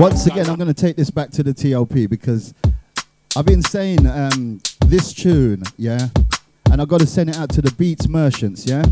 [0.00, 2.54] Once again, I'm going to take this back to the TLP because
[3.36, 6.08] I've been saying um, this tune, yeah,
[6.72, 8.82] and I've got to send it out to the Beats merchants, yeah.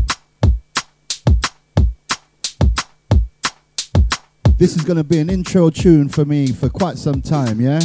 [4.59, 7.79] This is going to be an intro tune for me for quite some time, yeah.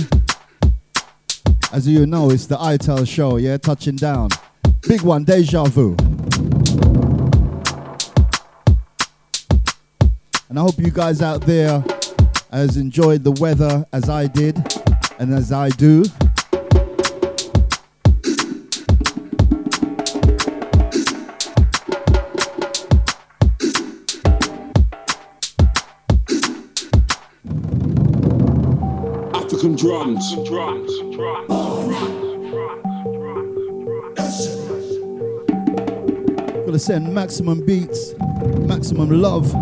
[1.73, 4.29] As you know, it's the Ital show, yeah, touching down.
[4.87, 5.97] Big one, Deja Vu.
[10.51, 11.83] And I hope you guys out there
[12.55, 14.57] has enjoyed the weather as I did
[15.19, 16.05] and as I do.
[29.35, 30.33] African drums.
[30.47, 30.93] drums.
[36.65, 38.15] Gotta send maximum beats,
[38.59, 39.53] maximum love.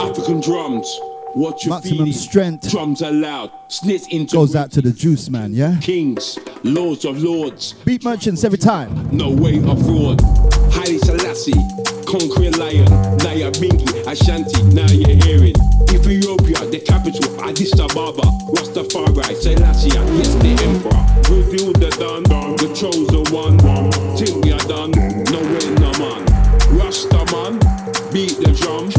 [0.00, 0.88] African drums.
[1.34, 2.12] What you Maximum feeling?
[2.12, 2.70] strength.
[2.70, 3.50] Drums are loud.
[3.68, 5.76] Snits into Goes out to the juice man, yeah?
[5.80, 7.74] kings, lords of lords.
[7.84, 9.08] Beat merchants every time.
[9.16, 10.20] No way of fraud.
[10.74, 11.52] Haile Selassie,
[12.04, 12.86] conquering lion.
[13.20, 14.60] Nyabinghi, Ashanti.
[14.74, 15.54] Now you're hearing.
[15.88, 17.40] Ethiopia, the capital.
[17.42, 19.90] Addis Ababa, Rastafari, Selassie.
[19.90, 21.34] Yes, the emperor.
[21.34, 22.24] Reveal the done,
[22.58, 23.56] the chosen one.
[24.16, 24.90] Think we are done.
[25.30, 26.26] No way, no man.
[26.76, 27.58] Rasta man,
[28.12, 28.90] beat the drum.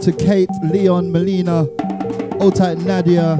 [0.00, 1.66] Out to Kate, Leon, Melina,
[2.40, 3.36] Old Tight Nadia.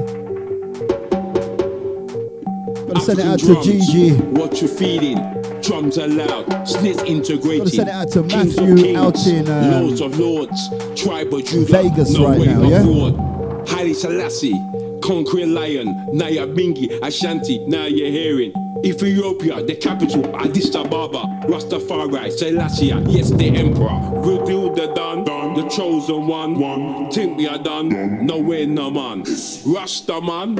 [2.85, 4.11] Gotta send it out to Drums, Gigi.
[4.11, 5.15] What you feeling?
[5.63, 7.61] Drums are loud, snits integrated.
[7.61, 11.45] Gotta send it out to Matthew kings, out in, um, Lords of Lords, Tribe of
[11.45, 13.75] Judah, Vegas no right way now, of yeah?
[13.75, 14.53] Haile Selassie,
[15.01, 18.53] conquering lion, Nyabinghi, Ashanti, now you're hearing.
[18.83, 23.99] Ethiopia, the capital, Addis Ababa, Rastafari, Selassie, yes, the emperor.
[24.21, 25.53] Reveal the done, done.
[25.53, 26.59] the chosen one.
[26.59, 27.11] one.
[27.11, 29.23] Think we are done, no way, no man.
[29.65, 30.55] Rasta man,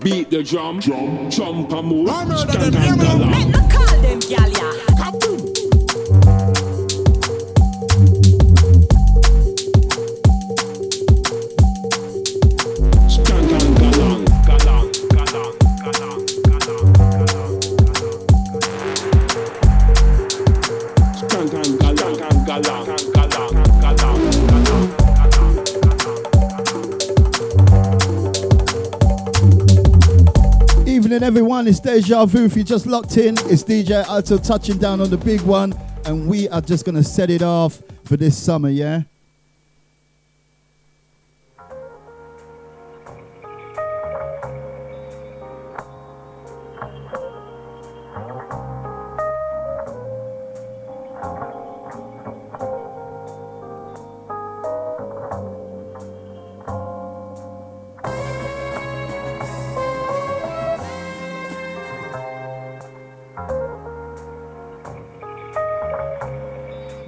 [0.00, 3.30] beat the drum, trump a move, skank and galang.
[3.30, 5.45] Make me call them, gal, yeah.
[31.68, 32.44] It's Deja Vu.
[32.44, 36.28] If you just locked in, it's DJ Alto touching down on the big one, and
[36.28, 39.02] we are just gonna set it off for this summer, yeah.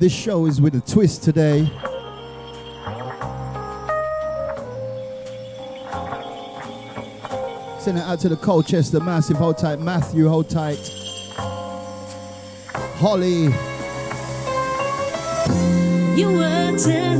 [0.08, 1.70] This show is with a twist today.
[7.78, 9.36] Send it out to the Colchester Massive.
[9.36, 10.26] Hold tight, Matthew.
[10.26, 10.78] Hold tight,
[12.96, 13.52] Holly.
[16.18, 17.17] You were telling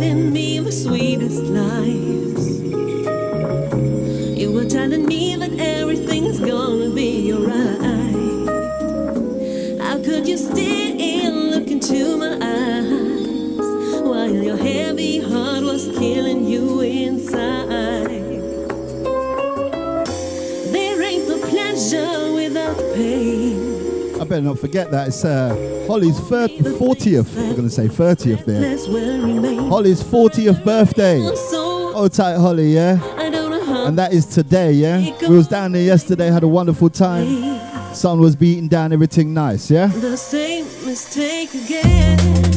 [24.29, 25.09] better not forget that.
[25.09, 27.37] It's uh, Holly's thir- 40th.
[27.39, 28.61] I'm going to say 30th there.
[28.61, 29.69] Breathless will remain.
[29.69, 31.21] Holly's 40th birthday.
[31.21, 32.99] Oh, tight, Holly, yeah?
[33.17, 33.87] I don't know how.
[33.87, 34.99] And that is today, yeah?
[35.29, 37.59] We was down there yesterday, had a wonderful time.
[37.95, 39.87] Sun was beating down, everything nice, yeah?
[39.89, 42.48] the same mistake again.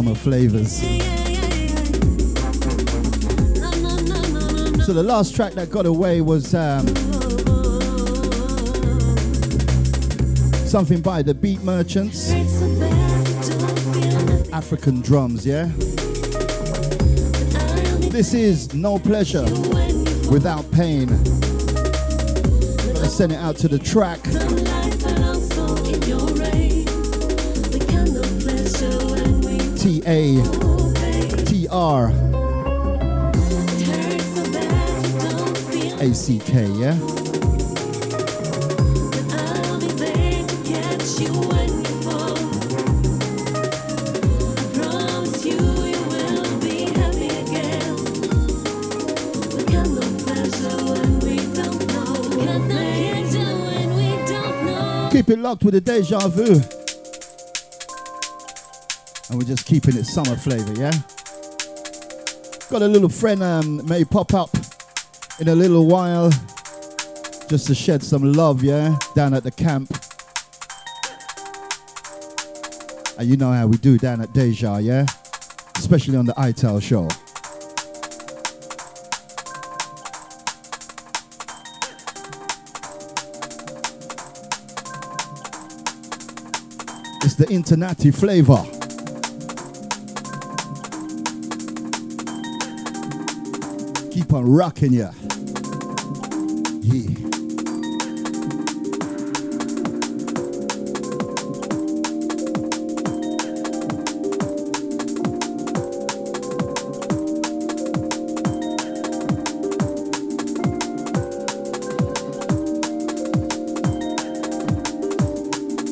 [0.00, 0.80] No, flavors.
[4.86, 6.86] So the last track that got away was um,
[10.66, 12.30] something by the Beat Merchants.
[14.50, 15.66] African drums, yeah?
[18.08, 19.44] This is No Pleasure.
[20.30, 21.08] Without Pain.
[21.08, 24.20] Gonna send it out to the track.
[30.06, 30.40] A.
[31.44, 32.08] T R
[36.00, 36.96] A C K, yeah?
[55.12, 56.81] Keep it locked with the deja vu.
[59.42, 60.92] We're just keeping it summer flavor, yeah?
[62.70, 64.50] Got a little friend um, may pop up
[65.40, 66.30] in a little while
[67.48, 68.96] just to shed some love, yeah?
[69.16, 69.90] Down at the camp.
[73.18, 75.06] And you know how we do down at Deja, yeah?
[75.76, 77.08] Especially on the Ital show.
[87.24, 88.81] It's the Internati flavor.
[94.34, 95.10] I'm rocking you.
[96.80, 97.10] Yeah.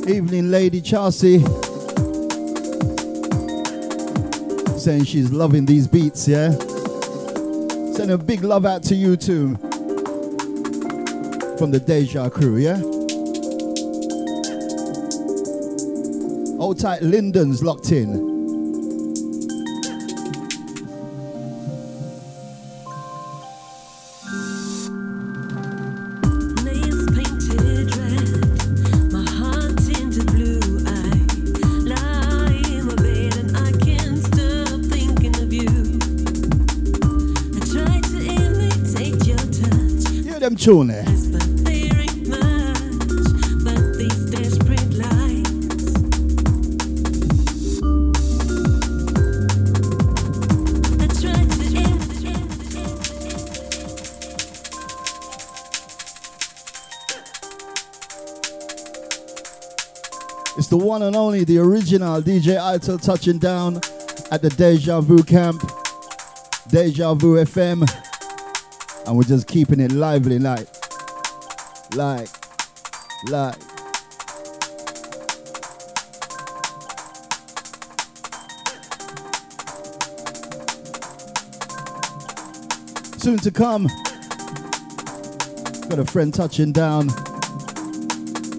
[0.09, 1.41] Evening, Lady Chelsea.
[4.79, 6.57] Saying she's loving these beats, yeah?
[8.11, 9.55] A big love out to you too.
[11.57, 12.81] From the Deja crew, yeah?
[16.59, 18.30] Old tight Linden's locked in.
[40.71, 41.05] Imitate.
[60.57, 63.79] It's the one and only, the original DJ Ital touching down
[64.31, 65.63] at the Deja Vu camp,
[66.69, 68.10] Deja Vu FM,
[69.11, 70.69] and we're just keeping it lively, like,
[71.97, 72.29] like,
[73.29, 73.57] like.
[83.19, 83.89] Soon to come.
[85.89, 87.09] Got a friend touching down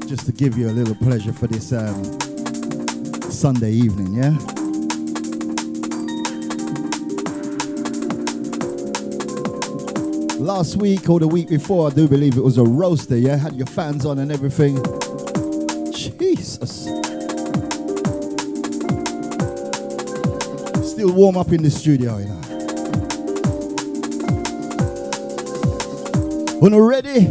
[0.10, 2.04] just to give you a little pleasure for this um,
[3.32, 4.61] Sunday evening, yeah?
[10.42, 13.36] Last week or the week before, I do believe it was a roaster, yeah?
[13.36, 14.76] Had your fans on and everything.
[15.94, 16.86] Jesus.
[20.84, 22.42] Still warm up in the studio, you know.
[26.60, 27.28] When we're ready,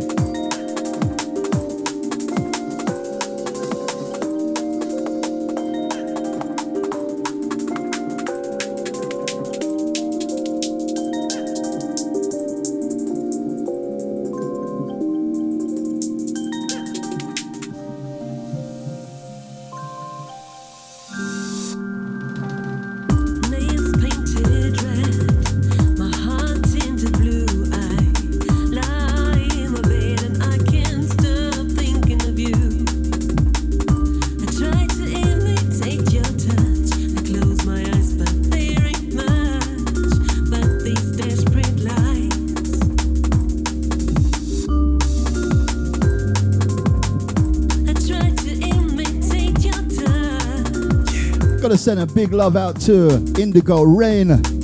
[51.91, 54.60] send a big love out to Indigo Reign.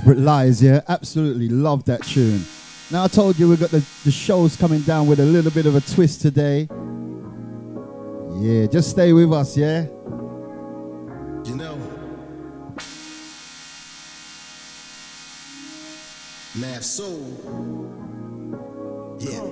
[0.00, 0.80] Desperate Lies, yeah?
[0.88, 2.42] Absolutely love that tune.
[2.90, 5.66] Now I told you we've got the, the shows coming down with a little bit
[5.66, 6.66] of a twist today.
[8.38, 9.82] Yeah, just stay with us, yeah?
[11.44, 11.76] You know.
[16.56, 17.20] Mav Soul.
[19.20, 19.32] Yeah.
[19.32, 19.42] Here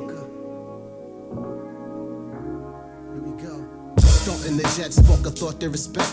[3.21, 3.67] we go.
[3.99, 6.08] Starting the jet, spoke a thought they respect.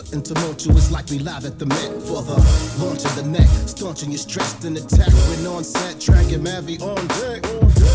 [0.00, 1.92] On something tumultuous like we live at the Met.
[2.02, 2.34] For the
[2.82, 5.12] launch of the neck, staunching your stressed and attack.
[5.28, 7.42] When on set, dragging Mavi on deck.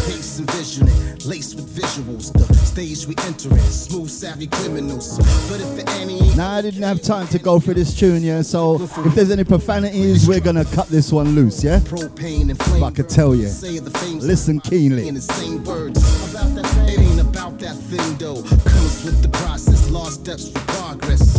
[0.05, 0.93] pace and visioning,
[1.25, 2.31] laced with visuals.
[2.31, 5.17] The stage we entering, smooth, savvy criminals.
[5.49, 8.43] But if the Annie Now I didn't have time to go through this tune, yeah.
[8.43, 11.79] So if there's any profanities, we're gonna cut this one loose, yeah.
[11.79, 12.81] propane and flame.
[12.81, 13.47] But I could tell you.
[13.47, 15.09] Say the fame Listen keenly.
[17.49, 17.75] In the same words.
[17.75, 17.99] About that thing.
[17.99, 18.41] It ain't about that thing though.
[18.69, 21.35] Comes with the process, lost steps for progress.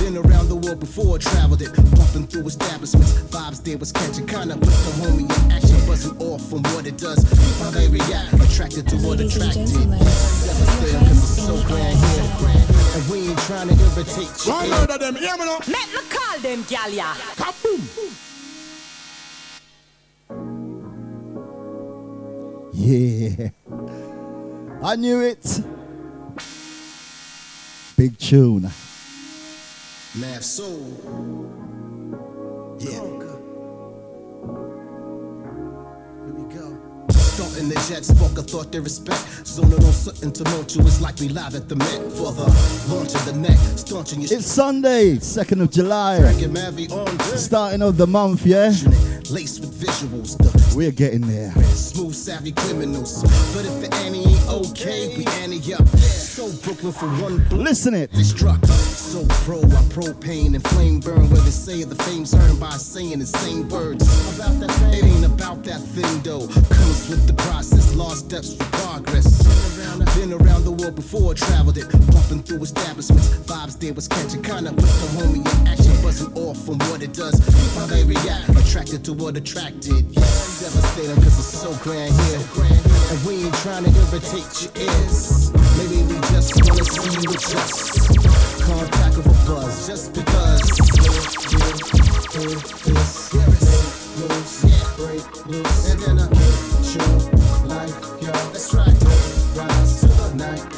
[0.00, 3.12] Been around the world before, traveled it, bumping through establishments.
[3.30, 6.98] Vibes there was catching, kinda put the homie in action, buzzing off from what it
[6.98, 7.22] does.
[7.60, 9.66] How they react, attracted to what attracted.
[9.66, 12.24] gentlemen, Devastating, cause it's so grand here.
[12.94, 14.52] And we ain't trying to irritate you.
[14.52, 15.58] One murder them, hear me now.
[15.66, 17.14] Make me call them gal ya.
[17.36, 17.80] Kaboom.
[22.76, 23.50] Yeah.
[24.84, 25.62] I knew it.
[27.96, 28.70] Big tune.
[30.14, 30.76] Mav Soul.
[32.78, 32.90] Yeah.
[32.90, 33.02] Here
[36.34, 36.78] we go.
[37.08, 39.46] Starting the jet, spark a thought they respect.
[39.46, 42.44] Zoning on something tumultuous like we live at the Met for the
[42.94, 43.56] launch of the neck.
[43.76, 46.18] Staunching your It's Sunday, 2nd of July.
[46.18, 47.38] Dragon Mavi on deck.
[47.38, 48.70] Starting of the month, yeah.
[49.30, 51.50] Laced with visuals, the We're getting there.
[51.74, 53.22] smooth, savvy criminals.
[53.54, 55.86] But if the Annie ain't okay, we Annie up.
[55.96, 57.58] So Brooklyn for one blow.
[57.58, 58.12] Listen it.
[58.16, 58.64] Struck.
[58.66, 61.30] So pro, I propane and flame burn.
[61.30, 64.04] Where they say the fame's earned by saying the same words.
[64.36, 64.92] About that thing.
[64.94, 66.46] It ain't about that thing though.
[66.46, 69.42] Comes with the process, lost steps for progress.
[70.16, 73.28] Been around the world before, traveled it, bumping through establishments.
[73.50, 77.12] Vibes there was catching, kinda put the homie in action, buzzing off from what it
[77.12, 77.34] does.
[77.74, 80.12] How they react, attracted to what attracted.
[80.14, 82.40] Devastating cause it's so grand here.
[83.10, 85.52] And we ain't trying to irritate your ears.
[85.78, 88.08] Maybe we just wanna see you adjust.
[88.62, 90.60] Contact of a buzz, just because.
[95.90, 97.08] And then I get your
[97.68, 98.32] life, yo.
[98.32, 98.96] That's right.
[99.56, 100.73] Rise to the nightfall.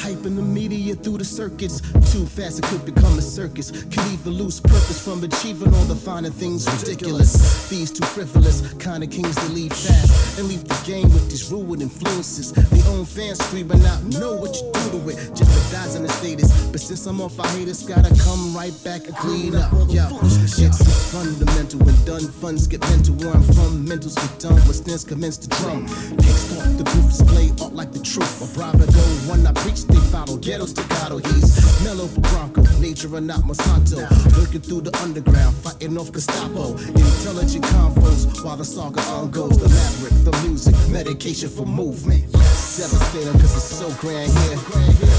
[0.00, 1.80] Hype in the media through the circuits.
[2.12, 3.70] Too fast it could become a circus.
[3.70, 7.68] Could even lose purpose from achieving all the finer things ridiculous.
[7.68, 11.52] These too frivolous, kind of kings to leave fast and leave the game with these
[11.52, 12.52] ruined influences.
[12.52, 15.16] They own fans screaming out, know what you do to it.
[15.36, 16.50] Just the dies in the status.
[16.72, 19.70] But since I'm off, I haters gotta come right back and clean up.
[19.88, 22.24] Yo, it's fundamental when done.
[22.40, 23.84] Funds get mental where I'm from.
[23.84, 25.86] Mentals get done when stents commence to drum.
[25.86, 28.40] Kickstart the booth display art like the truth.
[28.40, 30.36] A bravado, one I preach, they follow.
[30.36, 32.62] Ghetto staccato, he's mellow Bronco.
[32.80, 34.00] Nature or not Monsanto.
[34.38, 36.76] Working through the underground, fighting off Gestapo.
[36.76, 39.58] Intelligent convos while the saga on goes.
[39.58, 42.30] The maverick, the music, medication for movement.
[42.32, 44.58] Devastating cause it's so grand here.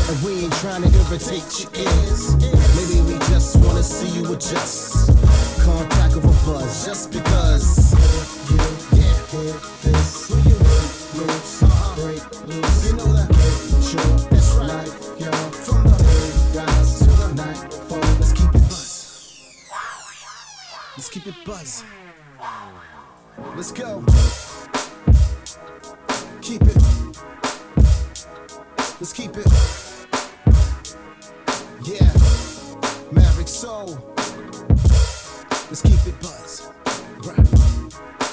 [0.09, 2.35] And we ain't trying to irritate your ears.
[2.75, 5.07] Maybe we just wanna see you adjust.
[5.63, 7.93] Contact of a buzz just because.
[8.49, 8.57] You,
[8.97, 9.53] yeah, hear
[9.83, 10.29] this.
[10.45, 10.61] You
[11.95, 12.90] break loose.
[21.11, 21.83] Keep it buzz.
[23.57, 24.01] Let's go.
[26.41, 26.77] Keep it.
[28.97, 29.47] Let's keep it.
[31.83, 32.13] Yeah.
[33.11, 33.99] Maverick Soul.
[35.67, 36.71] Let's keep it buzz.
[37.25, 37.51] Right.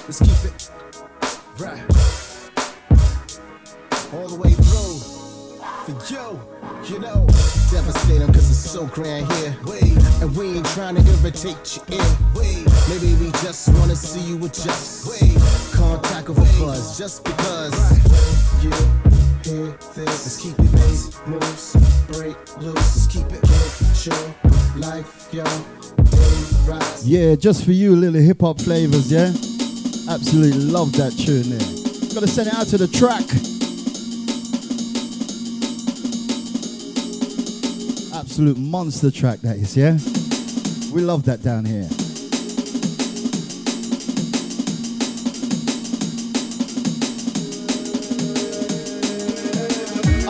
[0.07, 0.71] Let's keep it.
[1.59, 1.83] Right.
[4.14, 4.99] All the way through.
[5.85, 6.58] For you,
[6.88, 7.27] you know.
[7.70, 9.57] Devastating cause it's so grand here.
[9.64, 9.96] Wait.
[10.22, 12.16] And we ain't trying to irritate your ear.
[12.35, 12.66] Wait.
[12.88, 15.09] Maybe we just wanna see you adjust.
[15.09, 15.37] Wait.
[15.72, 17.74] Contact of a buzz just because.
[18.62, 18.70] You
[19.44, 20.07] hear this.
[20.07, 21.77] Let's keep it base, moves,
[22.09, 22.74] break loose.
[22.74, 24.35] Let's keep it get your
[24.81, 25.44] life, yo.
[27.05, 29.29] Yeah, just for you, little hip hop flavors, yeah?
[30.11, 32.14] Absolutely love that tune there.
[32.14, 33.58] Gotta send it out to the track.
[38.38, 39.94] Absolute monster track, that is, yeah?
[40.94, 41.88] We love that down here.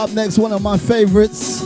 [0.01, 1.61] Up next, one of my favorites.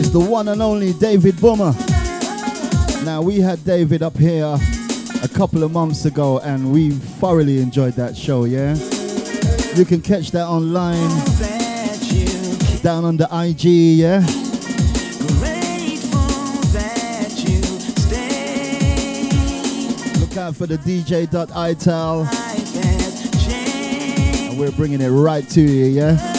[0.00, 1.76] It's the one and only David Boomer.
[3.04, 4.58] Now, we had David up here
[5.22, 8.74] a couple of months ago and we thoroughly enjoyed that show, yeah?
[9.76, 11.08] You can catch that online
[12.82, 13.64] down on the IG,
[13.98, 14.18] yeah?
[20.20, 22.26] Look out for the DJ.ital
[24.50, 26.31] and we're bringing it right to you, yeah?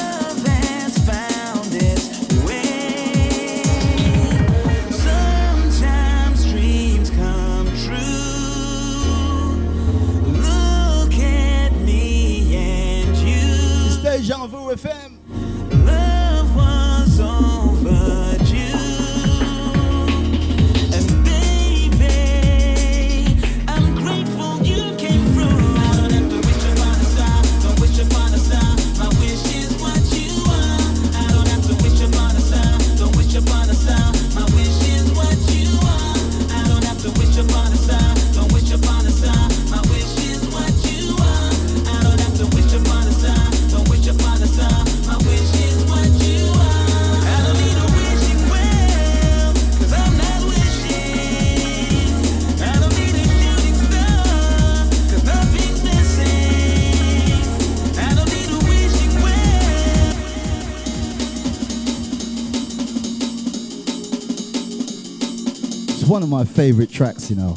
[66.14, 67.56] One of my favorite tracks, you know.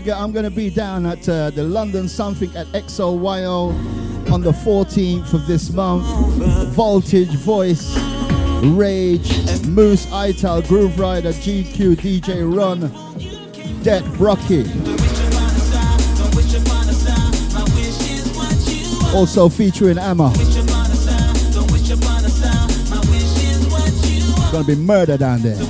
[0.00, 3.70] forget, I'm going to be down at uh, the London Something at XOYO
[4.30, 6.04] on the 14th of this month.
[6.74, 7.96] Voltage, Voice,
[8.62, 9.32] Rage,
[9.66, 12.80] Moose, Ital, Grooverider, GQ, DJ Run,
[13.82, 14.66] Det Brocky.
[19.16, 20.30] Also featuring Emma.
[24.52, 25.65] Gonna be murder down there.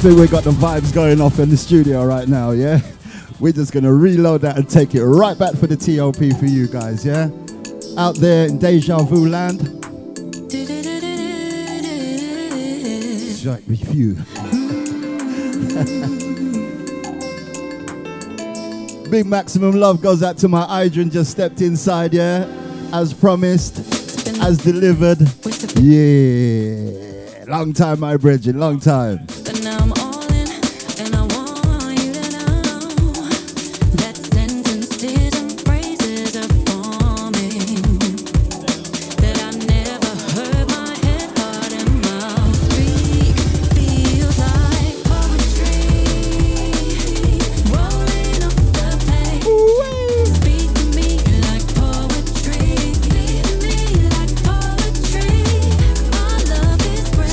[0.00, 2.80] Think we got the vibes going off in the studio right now, yeah?
[3.40, 6.68] We're just gonna reload that and take it right back for the TOP for you
[6.68, 7.28] guys, yeah?
[7.98, 9.60] Out there in Deja Vu land.
[13.36, 14.14] Strike with you.
[19.10, 22.46] Big maximum love goes out to my Idrin just stepped inside, yeah?
[22.94, 23.80] As promised,
[24.40, 25.20] as delivered.
[25.78, 27.44] Yeah.
[27.48, 29.26] Long time, my bridging, long time.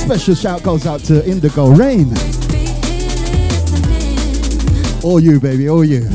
[0.08, 2.10] Special shout goes out to Indigo Reign.
[5.04, 6.08] All you, baby, all you.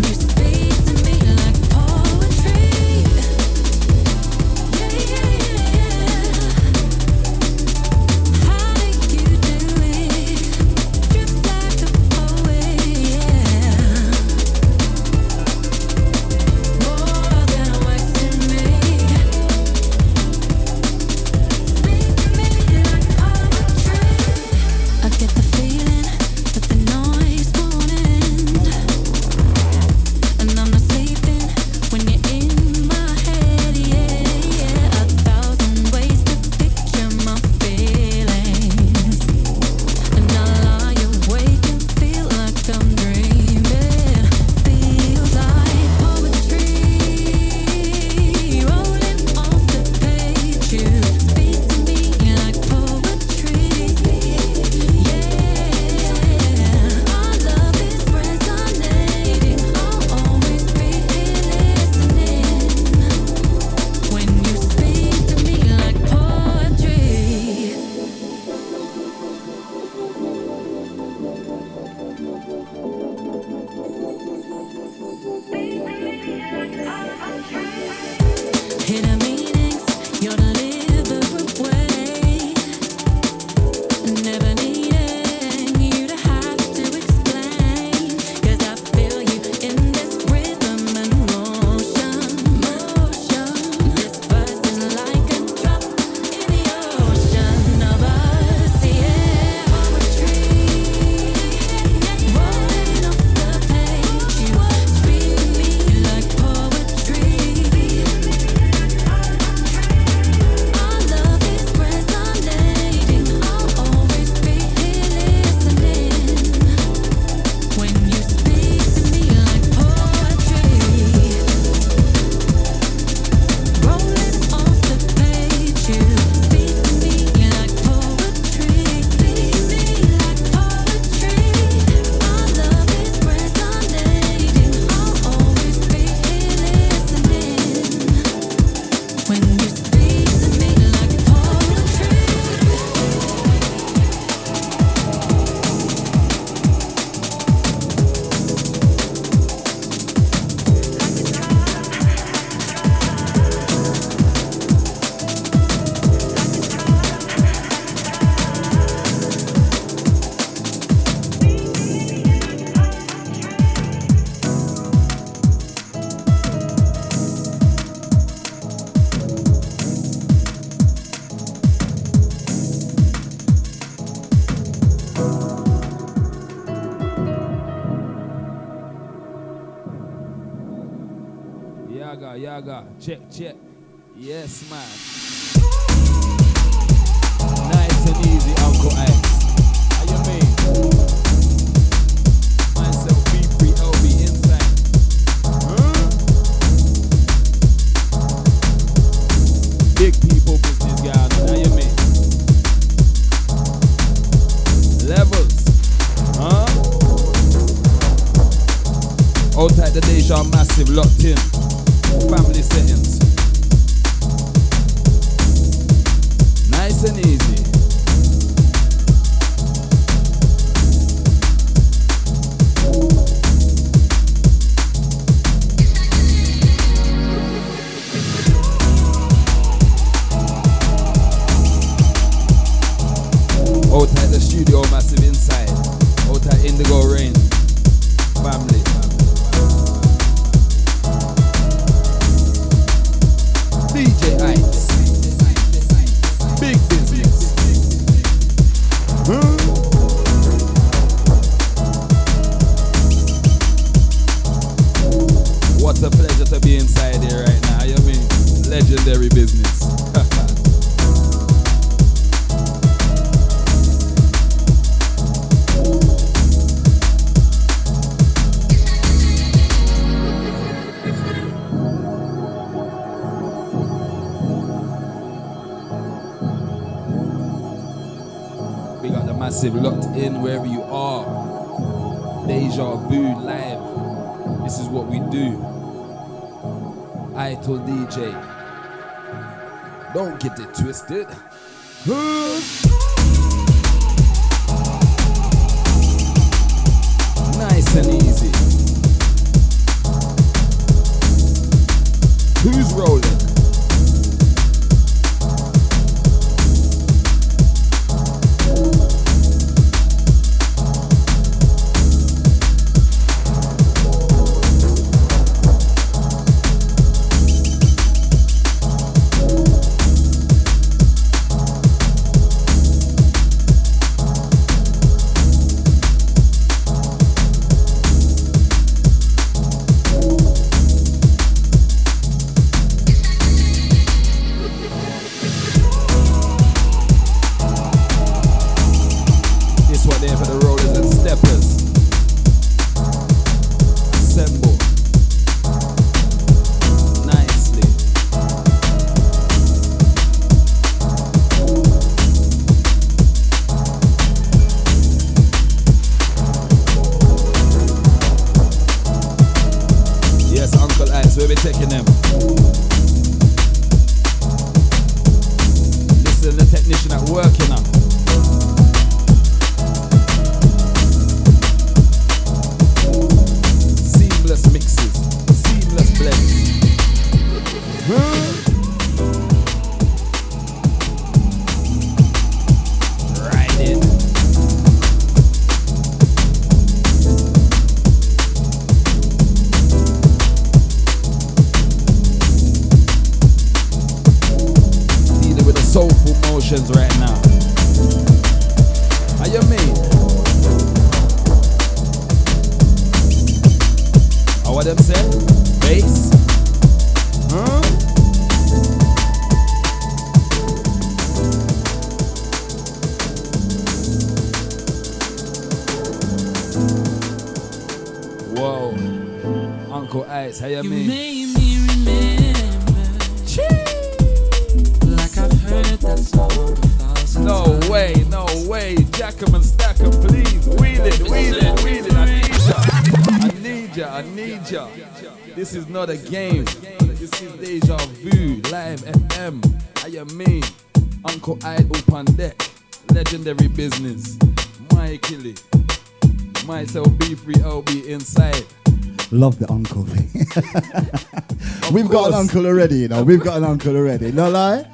[451.94, 452.18] We've course.
[452.18, 453.24] got an uncle already, you know.
[453.24, 454.32] We've got an uncle already.
[454.32, 454.84] No lie.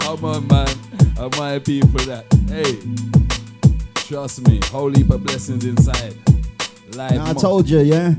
[0.00, 0.68] Come on, man.
[1.18, 2.26] Admire people that.
[2.48, 2.76] Hey,
[4.06, 4.60] trust me.
[4.66, 6.14] Holy, but blessings inside.
[6.94, 7.12] Life.
[7.12, 8.14] Now, I told you, yeah.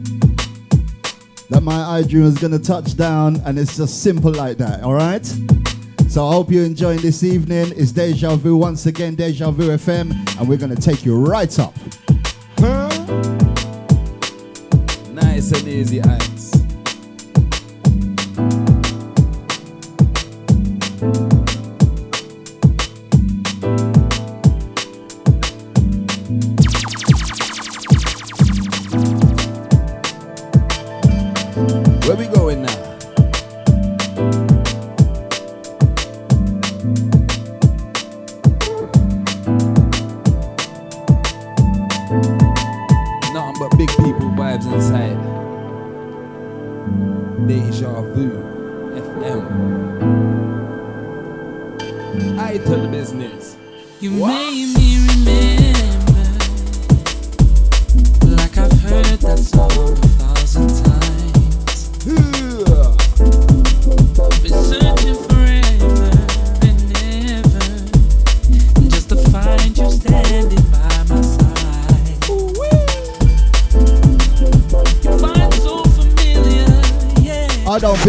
[1.52, 4.82] That my iDream is gonna touch down, and it's just simple like that.
[4.82, 5.24] All right.
[6.10, 7.74] So I hope you're enjoying this evening.
[7.76, 11.76] It's Deja Vu once again, Deja Vu FM, and we're gonna take you right up.
[15.14, 16.02] Nice and easy.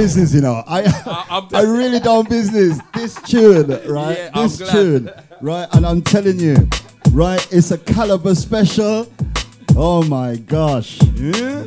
[0.07, 0.62] business, you know.
[0.68, 0.82] I
[1.30, 2.80] I, I really don't business.
[2.94, 4.16] This tune, right?
[4.16, 5.68] Yeah, this tune, right?
[5.72, 6.57] And I'm telling you,
[7.11, 7.44] right?
[7.50, 9.11] It's a caliber special.
[9.76, 11.02] Oh my gosh.
[11.14, 11.64] Yeah?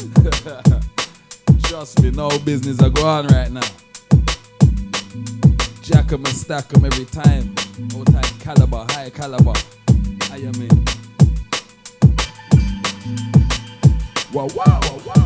[1.63, 3.69] Trust me, no business are going right now.
[5.81, 7.53] Jack Jack 'em and stack 'em every time.
[7.93, 9.53] All time caliber, high caliber.
[10.31, 10.85] I am in.
[14.31, 15.18] Wow, wow, wow, wow.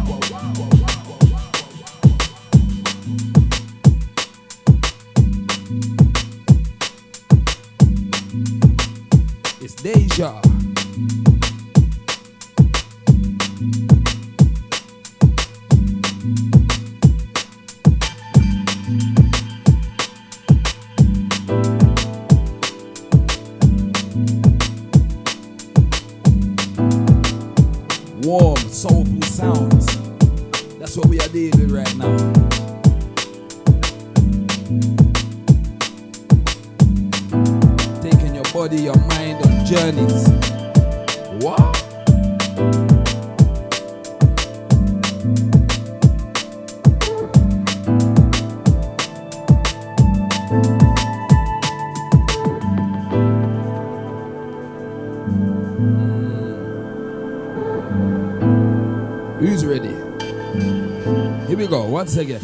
[10.15, 10.52] Yeah.
[62.03, 62.39] Pode seguir.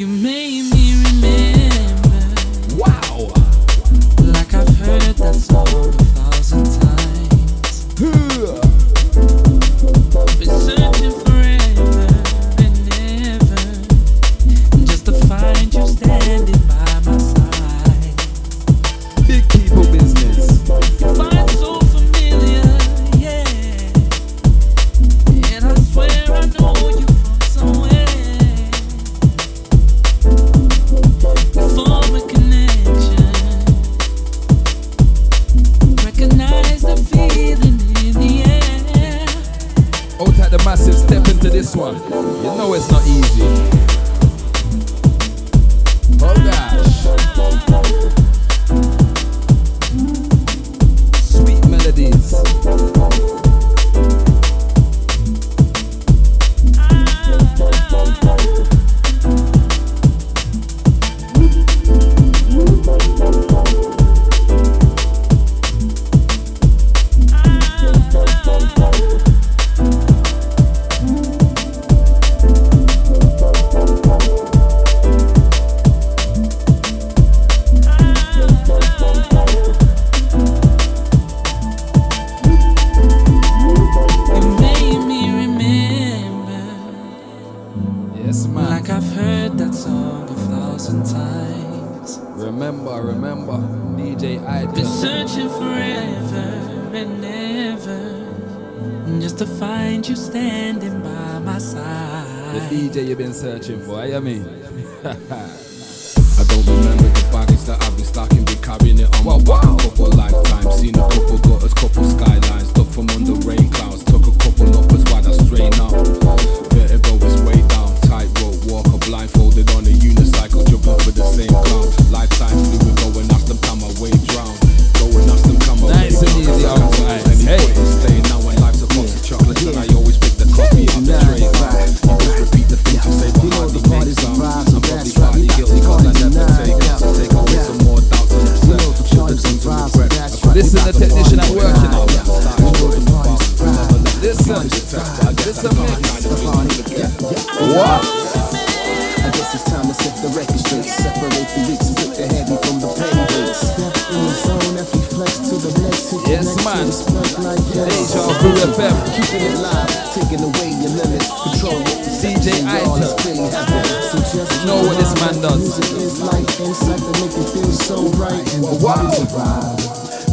[169.31, 169.79] ride.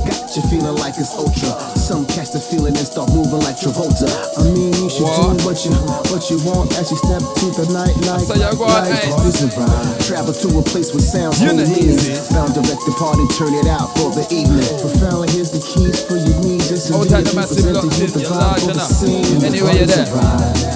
[0.06, 1.50] Got you feeling like it's ultra.
[1.74, 4.06] Some catch the feeling and start moving like Travolta.
[4.38, 5.38] I mean, you should what?
[5.38, 5.72] do what you
[6.14, 7.94] what you want as you step to the night.
[8.06, 8.26] Like
[9.26, 9.98] this ride.
[10.06, 11.50] Travel to a place with sounds you
[12.30, 14.66] Found direct the party, turn it out for the evening.
[14.78, 16.68] Profoundly, here's the keys for your needs.
[16.68, 17.66] Just to the massive
[18.14, 19.42] the vibe.
[19.42, 20.75] Anyway, you're there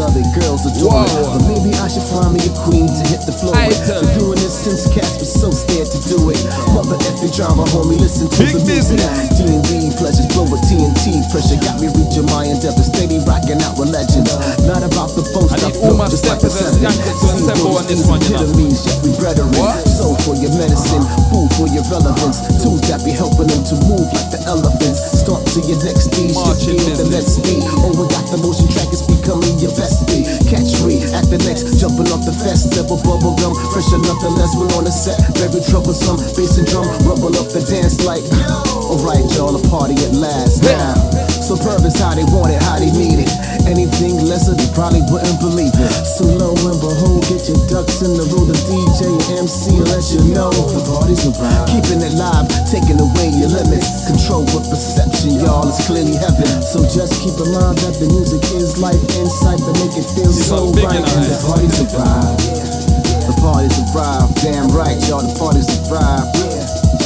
[0.00, 1.12] love it, girls adore it.
[1.12, 3.76] But maybe I should find me a queen to hit the floor with.
[3.84, 6.40] Been doing this since cats was so scared to do it.
[6.72, 8.96] Mother effing drama, homie, listen to Big the music.
[9.36, 11.60] D&D pleasures, blow with TNT pressure.
[11.60, 14.32] Got me reaching my endeavor, steady rocking out with legends.
[14.64, 16.96] Not about the boast, I I need all my just like a steppers and seven.
[16.96, 18.48] jackets to assemble on this one, you know.
[18.48, 19.52] Epitomes, yet we brethren.
[19.60, 19.84] What?
[19.84, 22.40] Soul for your medicine, food for your relevance.
[22.64, 25.20] Tools that be helping them to move like the elephants.
[25.20, 27.36] Start to your next D, Marching shift the next.
[27.84, 29.72] Oh, we got the motion track, it's becoming your
[30.46, 33.54] Catch me at the next, jumping off the festival, bubble gum.
[33.72, 35.18] Fresh enough, less when on the set.
[35.38, 38.22] Very troublesome, bass and drum, rumble up the dance like.
[38.90, 41.29] Alright, y'all, a party at last now.
[41.50, 43.30] Superb is how they want it, how they need it.
[43.66, 45.90] Anything lesser, they probably wouldn't believe it.
[46.06, 48.46] So lo and behold, get your ducks in the row.
[48.46, 51.66] The DJ and MC let you know the party's around.
[51.66, 54.06] Keeping it live, taking away your limits.
[54.06, 56.46] Control with perception, y'all, it's clearly heaven.
[56.62, 60.30] So just keep in mind that the music is life insight that make it feel
[60.30, 61.02] so right.
[61.02, 62.46] And the party's arrived.
[63.26, 64.38] The party's arrived.
[64.38, 66.30] Damn right, y'all, the party's arrived.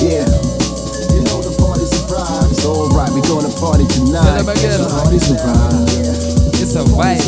[0.05, 0.64] Yeah, yeah.
[3.15, 4.43] We gonna party tonight.
[4.43, 4.83] Again.
[4.83, 6.59] The party's arrived.
[6.59, 7.23] It's a vibe.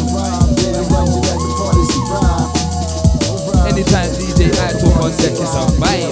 [3.70, 6.11] Anytime DJ I talk on deck, it's a vibe.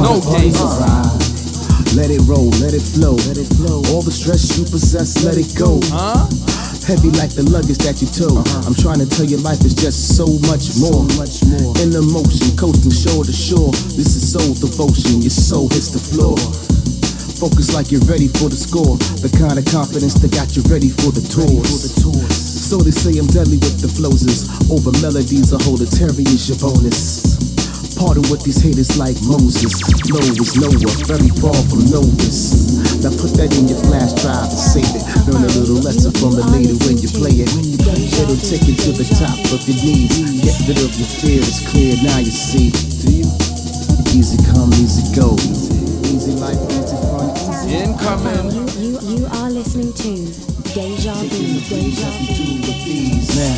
[0.00, 0.56] No games.
[1.92, 3.12] Let it roll, let it flow.
[3.28, 3.84] Let it flow.
[3.92, 5.78] All the stress you possess, let it go.
[5.92, 6.24] Huh?
[6.88, 8.40] Heavy like the luggage that you tow.
[8.40, 8.66] Uh-huh.
[8.66, 11.04] I'm trying to tell you life is just so much more.
[11.20, 11.76] much more.
[11.84, 13.70] In the motion, coasting shore to shore.
[13.92, 15.20] This is soul devotion.
[15.20, 16.40] Your soul hits the floor.
[17.42, 18.94] Focus like you're ready for the score.
[19.18, 21.90] The kind of confidence that got you ready for the tours.
[22.30, 24.46] So they say I'm deadly with the flows.
[24.70, 27.34] Over melodies, a whole terry is your bonus.
[27.98, 29.74] Pardon with these haters like Moses.
[30.06, 32.78] Flow is nowhere, very far from novice.
[33.02, 35.02] Now put that in your flash drive and save it.
[35.26, 37.50] Learn a little lesson from the lady when you play it.
[37.50, 40.14] It'll take you to the top of your knees.
[40.46, 42.70] Get rid of your fear, it's clear now you see.
[44.14, 45.34] Easy come, easy go.
[46.06, 46.60] Easy life,
[47.72, 48.28] easy fun.
[48.28, 48.52] Incoming.
[48.52, 50.12] You, you, you are listening to
[50.74, 52.62] Deja Vu, Deja Vu.
[53.34, 53.56] Now,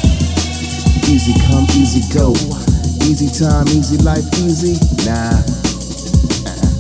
[1.09, 2.33] easy come, easy go.
[3.05, 4.79] Easy time, easy life, easy.
[5.05, 5.35] Nah.
[6.47, 6.71] Uh-uh.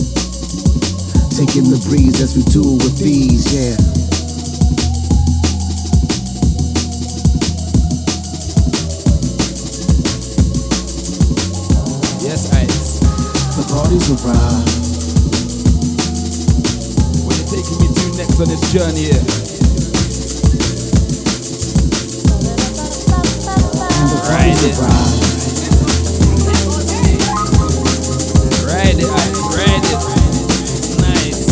[1.36, 3.76] Taking the breeze as we do with these, yeah.
[12.22, 13.00] Yes, ice.
[13.56, 14.93] The party's arrived.
[18.16, 19.22] Next on this journey here?
[24.28, 24.78] Ride it.
[28.62, 29.08] Ride it.
[29.50, 30.00] Ride it.
[31.00, 31.42] Nice.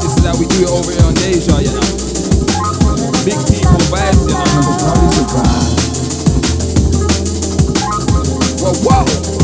[0.00, 1.84] This is how we do it over here on Deja, you know.
[3.24, 5.89] Big people vibes, you know.
[8.60, 9.39] Whoa, whoa.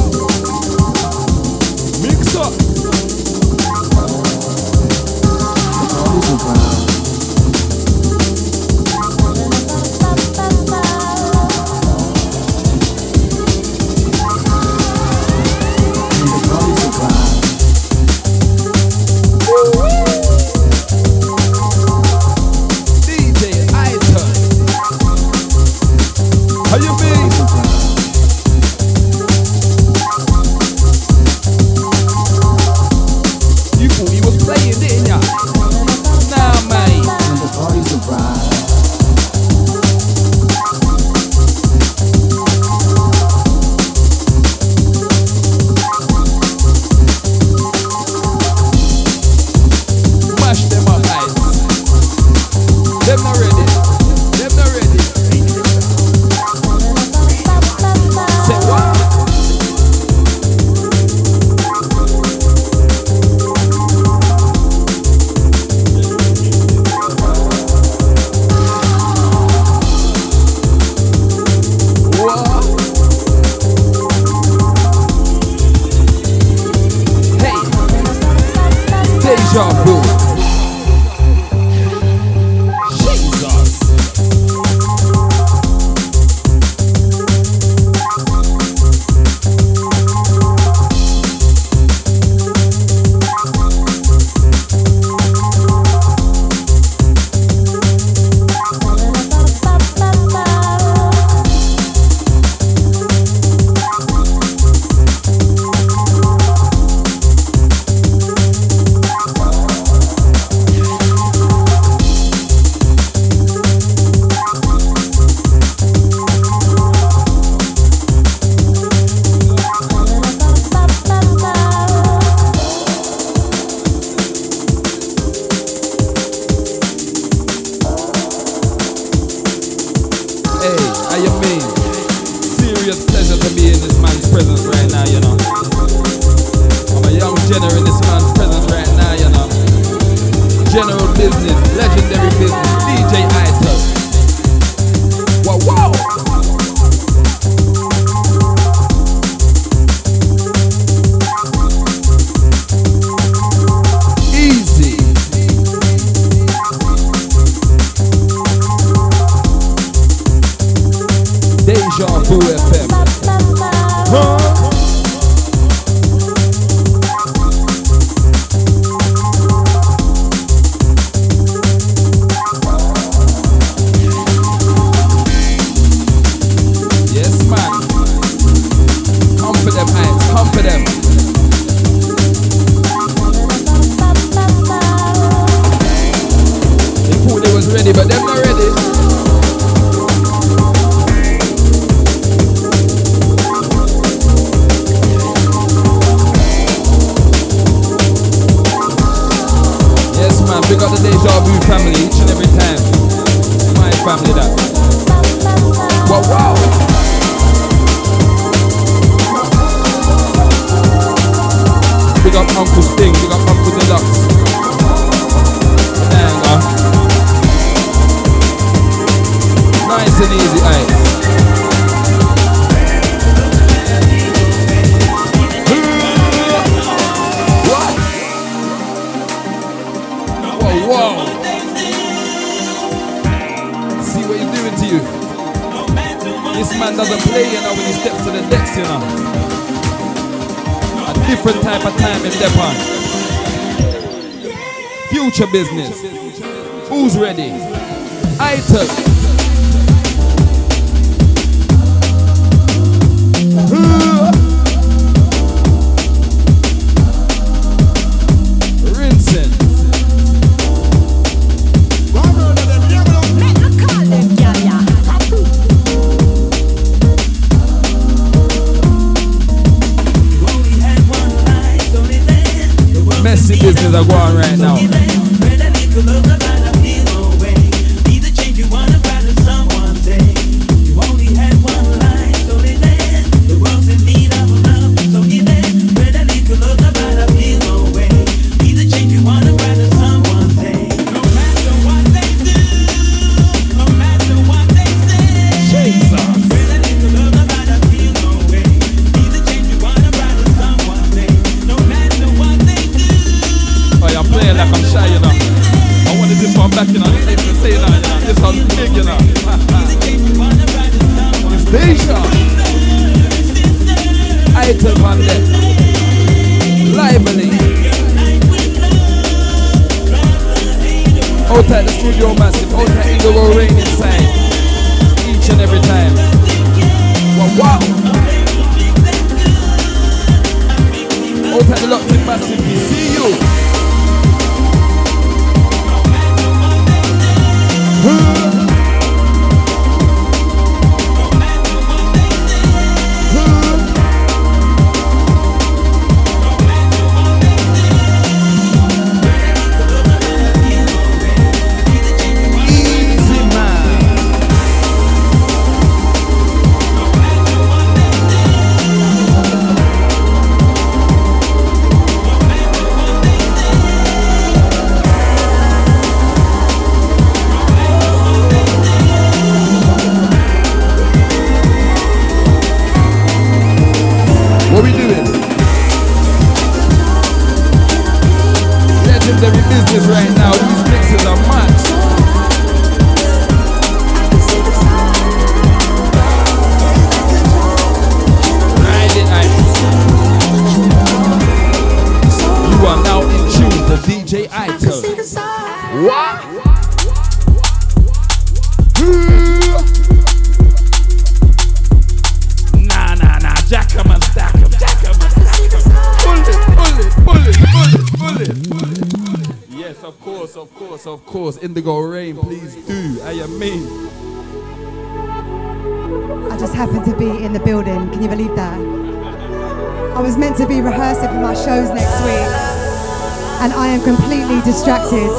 [424.76, 425.30] distracted.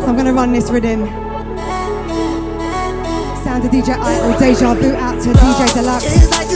[0.00, 1.04] So I'm going to run this rhythm.
[3.42, 6.46] Sound to DJ Ital, Deja Vu out to DJ Deluxe.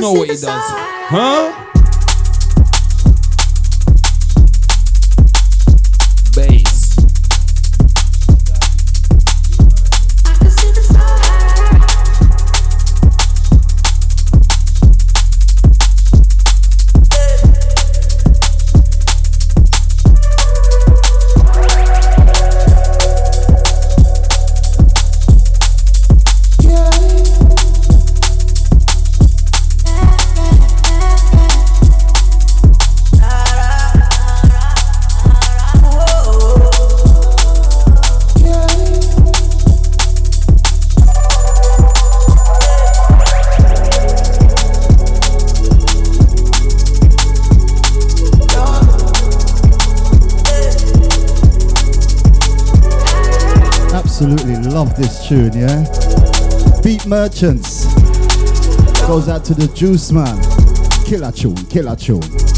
[0.00, 0.42] Know what he does.
[0.46, 1.65] Huh?
[55.66, 56.80] Yeah?
[56.82, 57.86] Beat Merchants.
[59.06, 60.40] Goes out to the Juice Man.
[61.04, 62.55] Killer tune, killer tune.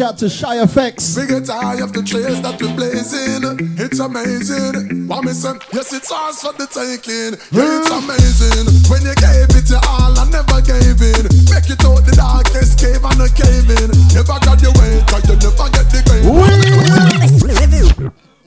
[0.00, 1.12] Shout to Shy FX.
[1.12, 3.44] We get high of the trails that we blazing.
[3.76, 5.04] It's amazing.
[5.04, 5.60] What me?
[5.76, 7.36] Yes, it's ours for the taking.
[7.52, 8.64] Yeah, it's amazing.
[8.88, 11.28] When you gave it your all, I never gave in.
[11.52, 13.92] Make it out the darkest cave and a cave in.
[14.16, 16.24] Never got your way, cause you never get the grade.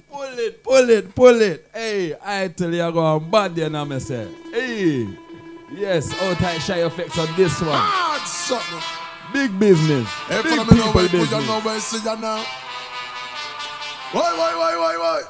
[0.09, 1.69] Pull it, pull it, pull it.
[1.71, 4.25] Hey, I tell you, I go on bad there now, me say.
[4.49, 5.05] Hey,
[5.69, 7.77] yes, all tight Shy FX on this one.
[7.77, 9.02] Hard something.
[9.33, 10.07] Big business.
[10.27, 11.47] Hey, Big follow me now, people wait, business.
[11.47, 12.43] know where see now.
[14.11, 15.21] Why, why, why, why, why?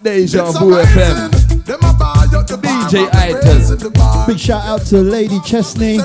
[0.00, 0.70] Deja Vu.
[0.70, 1.64] FM.
[1.64, 4.26] Them a buy up the bar, DJ Ital.
[4.26, 5.98] Big shout out to Lady Chesney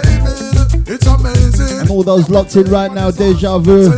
[0.88, 1.80] It's amazing.
[1.82, 3.12] and all those locked in right now.
[3.12, 3.94] Deja Vu.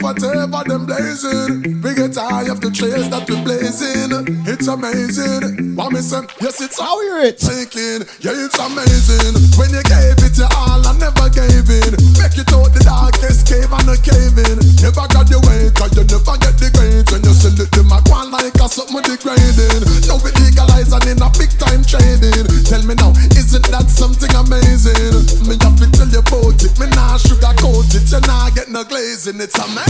[0.00, 1.80] Whatever them blazing.
[1.80, 4.10] We get high of the trails that we blazing.
[4.48, 5.76] It's amazing.
[5.76, 6.24] What me say?
[6.40, 7.36] Yes, it's how you it.
[7.36, 8.08] Taking.
[8.24, 9.36] Yeah, it's amazing.
[9.60, 11.92] When you gave it your all, I never gave in.
[12.16, 14.58] Make it out the darkest cave and a cave in.
[14.80, 17.06] Never got your way, cause you never get the grade.
[17.12, 19.84] When you sell it, them a go on like a something degrading.
[20.08, 22.48] Now we legalize and in a big time trading.
[22.64, 25.44] Tell me now, isn't that something amazing?
[25.44, 26.72] Me have to tell you about it.
[26.80, 28.08] Me nah sugarcoat it.
[28.08, 29.40] You nah get no glazing.
[29.40, 29.89] It's amazing.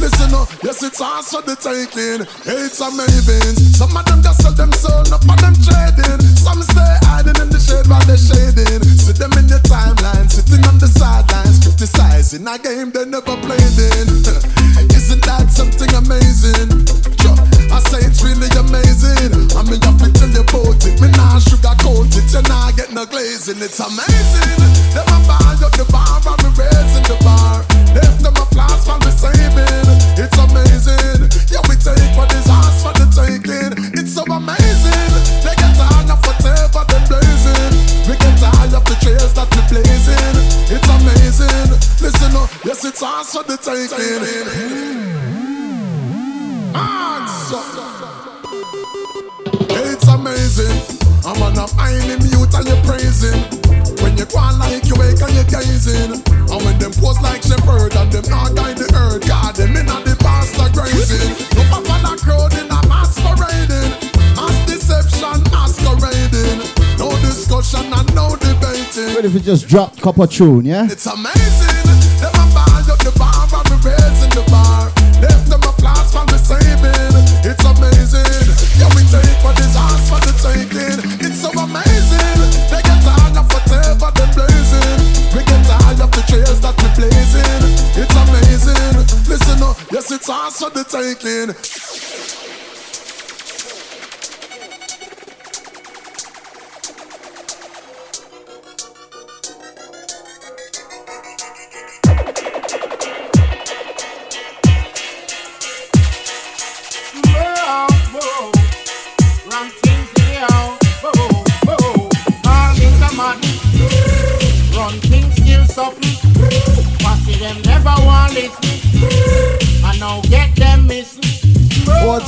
[0.00, 2.24] Listen up, yes, it's ours for the taking.
[2.48, 3.56] It's amazing.
[3.76, 6.20] Some of them just sell them soul, enough of them trading.
[6.40, 8.80] Some stay hiding in the shade while they're shading.
[8.84, 13.76] See them in your timeline, sitting on the sidelines, criticizing a game they never played
[13.76, 14.08] in.
[14.96, 17.10] Isn't that something amazing?
[17.70, 19.30] I say it's really amazing.
[19.54, 20.98] I mean, you have tell you about it.
[20.98, 23.62] Me nah sugarcoat it, you nah get no glazing.
[23.62, 24.58] It's amazing.
[24.90, 27.64] Them a buy up the bar and we raising the bar.
[27.92, 28.36] Left them
[29.20, 29.86] saving.
[30.16, 31.28] It's amazing.
[31.52, 33.76] Yeah, we take what is ours for the taking.
[33.92, 35.10] It's so amazing.
[35.44, 37.72] They get high whatever them blazing.
[38.08, 40.36] We get high the trails that we blazing.
[40.72, 41.68] It's amazing.
[42.00, 42.32] Listen
[42.64, 44.24] yes, it's ours for the taking.
[49.92, 50.76] It's amazing.
[51.26, 53.59] I'm on a mining mute and you're praising
[54.20, 54.26] you
[54.58, 56.12] like you wake and you gazing.
[56.28, 59.86] And when them pose like shepherd and them not guide the earth, God, them in
[59.86, 61.30] the past like grazing.
[61.56, 62.02] No papa
[62.68, 63.90] not masquerading.
[64.36, 66.60] Mass deception, masquerading.
[66.98, 69.14] No discussion and no debating.
[69.14, 70.86] Ready if you just drop copper tune, yeah?
[70.90, 71.79] It's amazing.
[90.50, 91.54] Ours for the taking.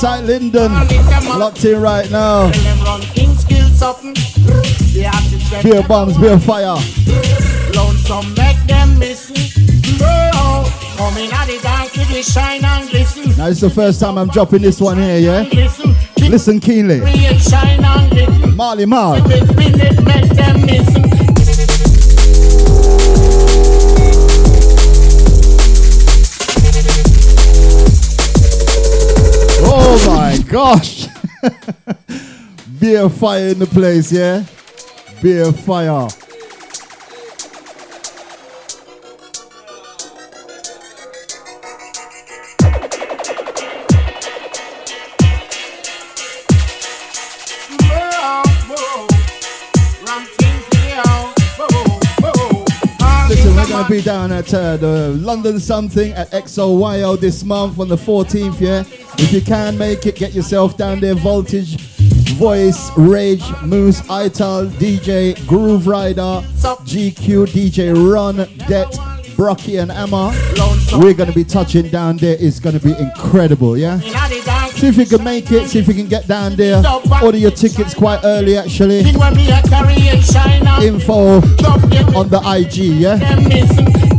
[0.03, 0.71] Tight, Lyndon.
[1.39, 2.51] Locked in right now.
[2.51, 4.13] Tell them run things still something.
[4.13, 6.75] The artist get Beer bombs, beer fire.
[7.73, 8.99] Lonesome make them.
[9.99, 10.69] Whoa.
[10.97, 13.37] Coming at the dance with the shine and glisten.
[13.37, 15.41] Now, it's the first time I'm dropping this one here, yeah?
[16.29, 16.59] Listen.
[16.59, 16.99] Keenly.
[16.99, 18.55] Real shine and glisten.
[18.57, 19.23] Marley Mark.
[30.53, 31.07] Gosh.
[32.79, 34.45] Beer fire in the place, yeah?
[35.19, 36.07] Beer fire.
[47.81, 49.07] Whoa, whoa.
[50.05, 51.33] Run things down.
[51.57, 52.65] Whoa, whoa.
[53.01, 57.19] All Listen, we're a going to be down at uh, the London something at XOYO
[57.19, 59.02] this month on the 14th, yeah?
[59.17, 61.15] If you can't make it, get yourself down there.
[61.15, 61.77] Voltage,
[62.35, 68.91] Voice, Rage, Moose, Ital, DJ, Grooverider, GQ, DJ Run, Det,
[69.35, 70.31] Brockie, and Emma.
[70.99, 72.37] We're going to be touching down there.
[72.39, 73.99] It's going to be incredible, yeah?
[74.71, 76.83] See if you can make it, see if you can get down there.
[77.21, 79.03] Order your tickets quite early, actually.
[79.03, 80.83] When me a carry it shine on.
[80.83, 81.35] Info
[82.17, 84.12] on the IG, yeah?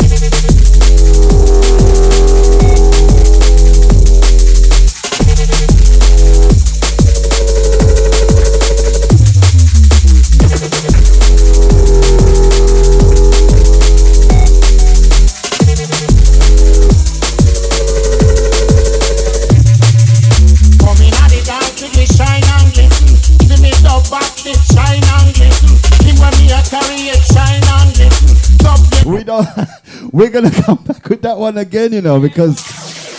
[29.06, 29.46] We don't.
[30.12, 32.56] We're gonna come back with that one again, you know, because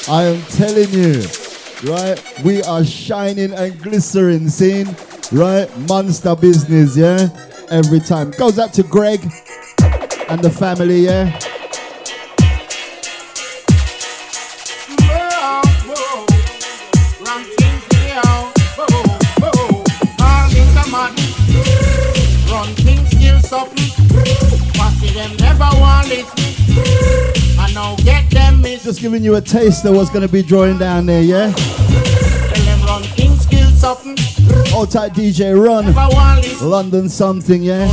[0.09, 1.23] I am telling you,
[1.91, 2.21] right?
[2.43, 4.87] We are shining and glistering, seeing,
[5.31, 5.69] right?
[5.87, 7.29] Monster business, yeah.
[7.69, 9.21] Every time goes out to Greg
[10.29, 11.37] and the family, yeah.
[25.15, 27.57] Them never want listen.
[27.59, 28.61] I now get them.
[28.63, 31.51] Just giving you a taste of what's gonna be drawing down there, yeah.
[31.53, 34.15] Tell them run things still something.
[34.71, 35.85] Hold tight, DJ Run.
[35.85, 36.69] Never want listen.
[36.69, 37.87] London something, yeah.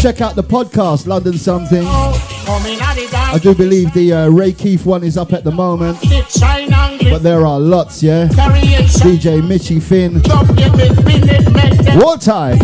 [0.00, 1.82] Check out the podcast, London something.
[1.82, 6.30] the I do believe the uh, Ray Keith one is up at the moment, It
[6.30, 7.10] shine and glisten.
[7.10, 8.28] but there are lots, yeah.
[8.30, 8.86] It.
[9.02, 10.20] DJ Mitchy Finn.
[10.20, 12.58] Dub it, we spin it, make them What time?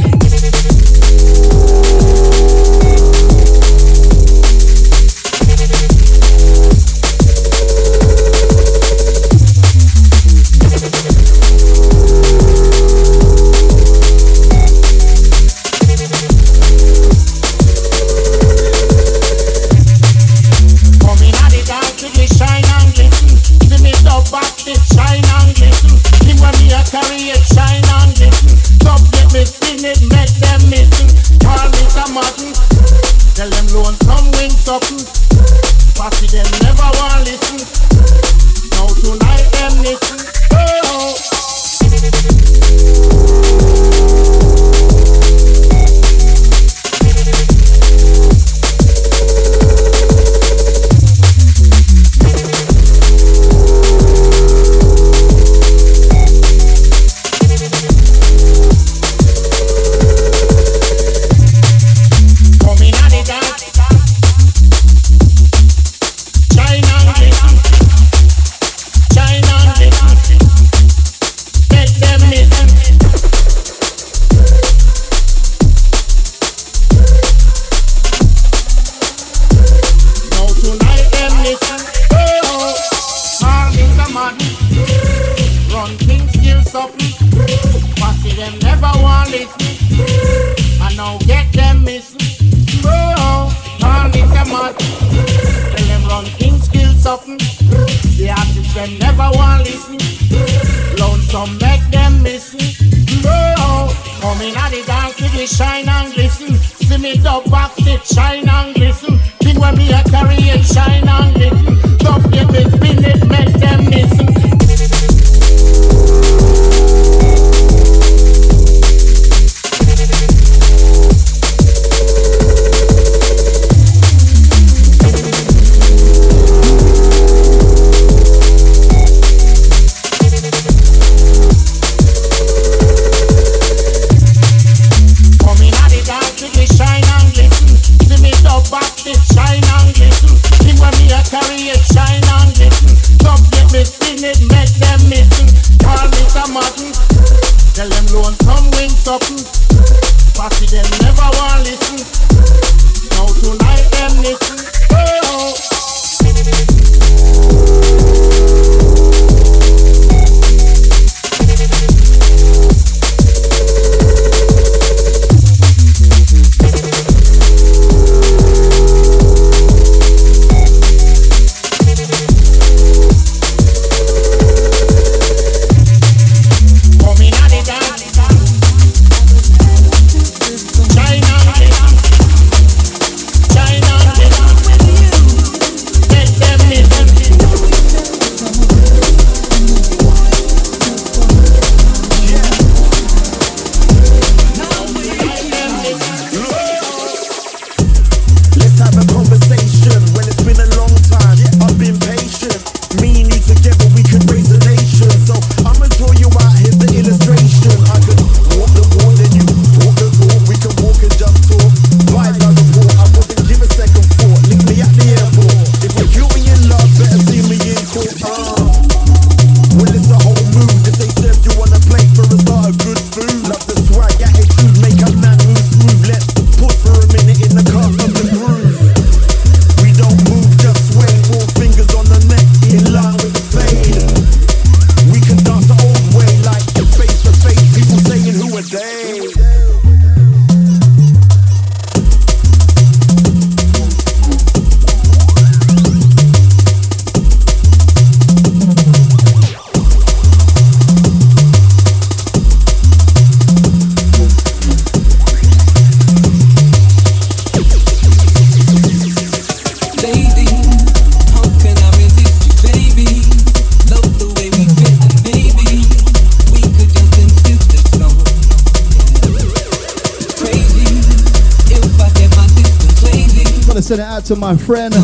[274.49, 274.95] my friend,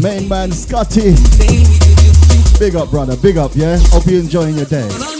[0.00, 1.14] main man Scotty.
[2.60, 3.16] Big up, brother.
[3.16, 3.76] Big up, yeah.
[3.88, 5.13] Hope you're enjoying your day.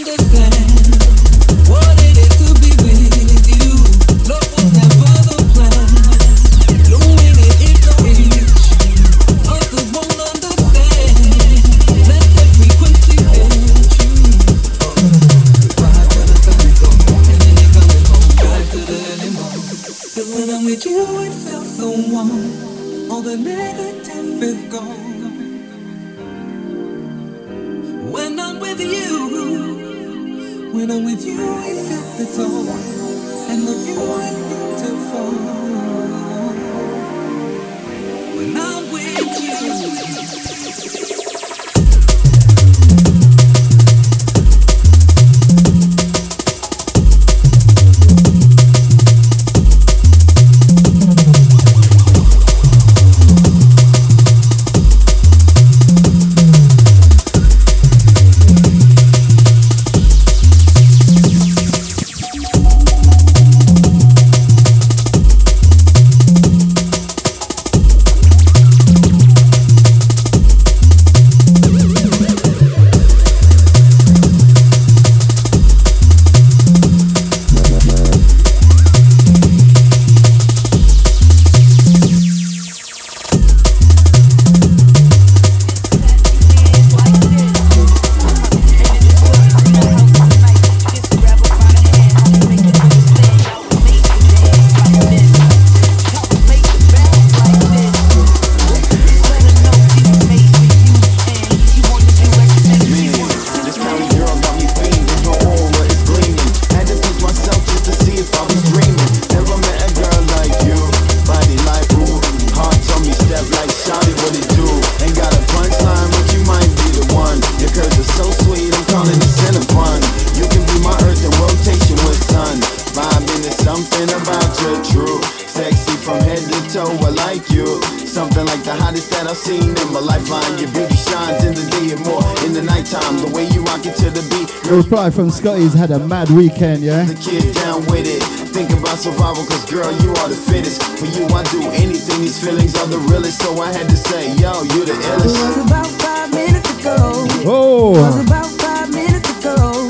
[135.05, 137.05] It from Scotty's had a mad weekend, yeah?
[137.05, 138.23] The kid down with it.
[138.49, 140.81] Think about survival, cause girl, you are the fittest.
[140.81, 142.21] For you, I do anything.
[142.21, 143.37] These feelings are the realest.
[143.37, 146.97] So I had to say, yo, you the It was about five minutes ago.
[147.45, 147.93] Oh.
[147.93, 149.85] It was about five minutes ago.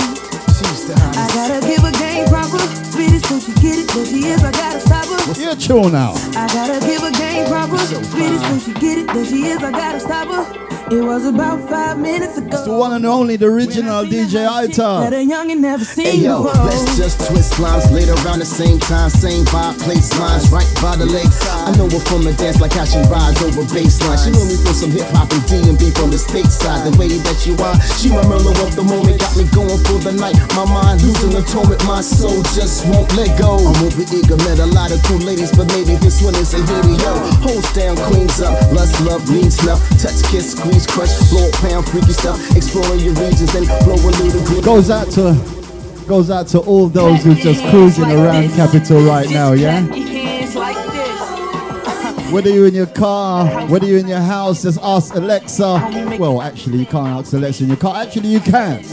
[1.15, 2.59] I gotta give her game proper.
[2.91, 3.87] Speedy so she get it.
[3.95, 5.39] There she is, I gotta stop her.
[5.39, 6.11] You're chill now.
[6.35, 7.77] I gotta give her game proper.
[7.77, 9.07] Speedy so she get it.
[9.07, 10.74] There she is, I gotta stop her.
[10.91, 12.63] It was about five minutes ago.
[12.63, 15.15] The one and only, the original DJ That Ita.
[15.15, 16.65] a youngin' never seen Hey yo, before.
[16.65, 20.95] let's just twist lines later around the same time, same vibe, place lines right by
[20.95, 21.25] the lake.
[21.65, 24.21] I know her from a dance like how she rides over baseline.
[24.21, 26.85] She know me from some hip hop and D&B from the stateside.
[26.85, 29.97] The way that you are, she my Merlot of the moment, got me going for
[29.97, 30.37] the night.
[30.53, 33.57] My mind losing atonement, my soul just won't let go.
[33.57, 36.61] I'm over eager, met a lot of cool ladies, but maybe this one is a.
[36.85, 41.89] Yo, holds down, cleans up, lust, love, needs love, touch, kiss, squeeze, crush, floor, pound,
[41.89, 44.61] freaky stuff, exploring your regions, and blow a little green.
[44.61, 45.33] Goes out to
[46.05, 49.81] goes out to all those who's just cruising around capital right now, yeah?
[52.31, 56.17] Whether you're in your car, whether you're in your house, just ask Alexa.
[56.19, 57.95] Well, actually, you can't ask Alexa in your car.
[57.95, 58.83] Actually, you can.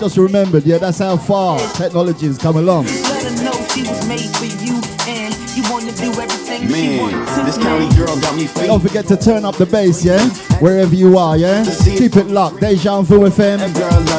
[0.00, 2.86] Just remembered, yeah, that's how far technology has come along.
[2.86, 7.38] Let her know she was made for you and you wanna do everything she Man,
[7.38, 8.48] to this county girl got me.
[8.66, 10.18] Don't forget to turn up the bass, yeah?
[10.60, 11.64] Wherever you are, yeah?
[11.84, 12.60] Keep it locked.
[12.60, 13.60] Deja Vu FM.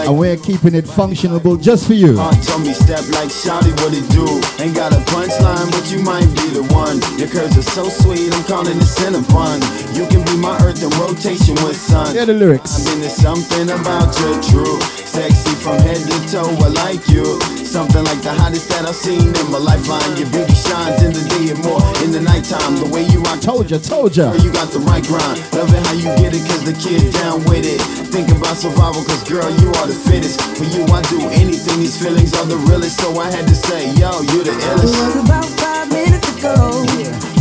[0.07, 2.17] And we're keeping it functionable just for you.
[2.17, 4.25] Heart told me step like Shawty, what it do?
[4.63, 6.97] Ain't got a punchline, but you might be the one.
[7.19, 9.61] Your curves are so sweet, I'm calling it Cinnabon.
[9.95, 12.15] You can be my earth in rotation with sun.
[12.15, 12.73] Yeah, the lyrics.
[12.73, 15.00] I mean, there's something about you true.
[15.11, 17.25] Sexy from head to toe, I like you.
[17.67, 20.15] Something like the hottest that I've seen in my lifeline.
[20.15, 22.79] Your beauty shines in the day and more in the nighttime.
[22.79, 23.43] The way you rock.
[23.43, 24.31] Told ya, told ya.
[24.31, 25.35] Girl, you got the right grind.
[25.51, 27.83] Love it how you get it, cause the kid down with it.
[28.07, 30.39] Think about survival, cause girl, you are the fittest.
[30.55, 31.83] For you, I do anything.
[31.83, 32.95] These feelings are the realest.
[33.03, 34.95] So I had to say, yo, you the illest.
[34.95, 36.87] It was about five minutes ago.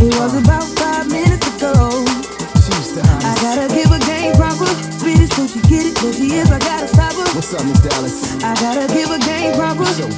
[0.02, 2.02] It was about five minutes ago.
[3.22, 3.69] I gotta
[5.40, 5.96] So she get it.
[5.96, 7.34] There she is, I gotta stop her.
[7.34, 8.44] What's up, Miss Dallas?
[8.44, 9.86] I gotta give her game proper.
[9.86, 10.10] So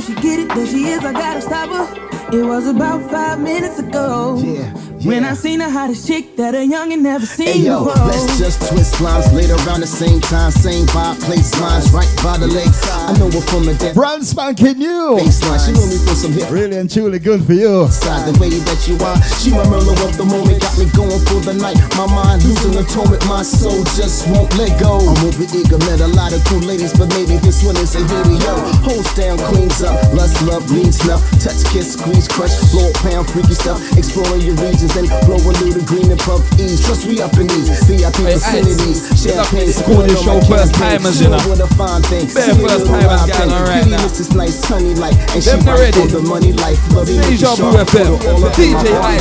[0.00, 0.48] she get it.
[0.48, 2.36] There she is, I gotta stop her.
[2.36, 4.36] It was about five minutes ago.
[4.42, 4.93] Yeah.
[5.04, 8.08] When I seen the hottest chick that a youngin' never seen Hey yo, before.
[8.08, 12.40] let's just twist lines later around the same time, same vibe, place lines right by
[12.40, 12.72] the lake.
[12.88, 13.92] I know we're from a dance.
[13.92, 15.20] Brand spanking new.
[15.20, 16.48] Baseline, she know me for some hip.
[16.48, 17.84] Really and truly good for you.
[17.92, 21.20] Side the way that you are, she my Merlot of the moment, got me going
[21.28, 21.76] for the night.
[22.00, 25.04] My mind losing atonement, my soul just won't let go.
[25.04, 28.00] I'm over eager, met a lot of cool ladies, but maybe this one is a
[28.08, 28.40] hero.
[28.40, 28.54] Yo,
[28.88, 33.52] holds down, cleans up, lust, love, needs love, touch, kiss, squeeze, crush, floor, pound, freaky
[33.52, 36.78] stuff, exploring your regions, then blow a little green and puff ease.
[36.86, 40.74] Trust we up in these VIP Hey, vicinities, Alex, champagne, it's cool this show, first
[40.74, 41.42] timers, you know.
[41.50, 42.30] What a fine thing.
[42.30, 43.58] Bare See a first little timers live going thing.
[43.58, 44.06] on right Pretty now.
[44.06, 44.36] Mrs.
[44.38, 47.50] Nice, honey, like, and she Them not right for the money, life, love, you Deja
[47.58, 49.18] make Vu FM, all up my DJ heart.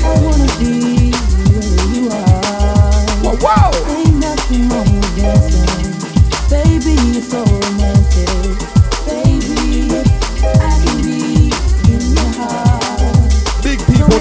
[0.00, 1.10] I wanna be
[1.50, 3.36] where you are.
[3.42, 3.70] Wow,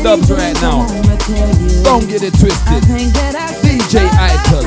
[0.09, 0.87] Right now.
[0.87, 1.83] I'ma tell you.
[1.83, 2.81] Don't get it twisted.
[3.61, 4.63] DJ Ital.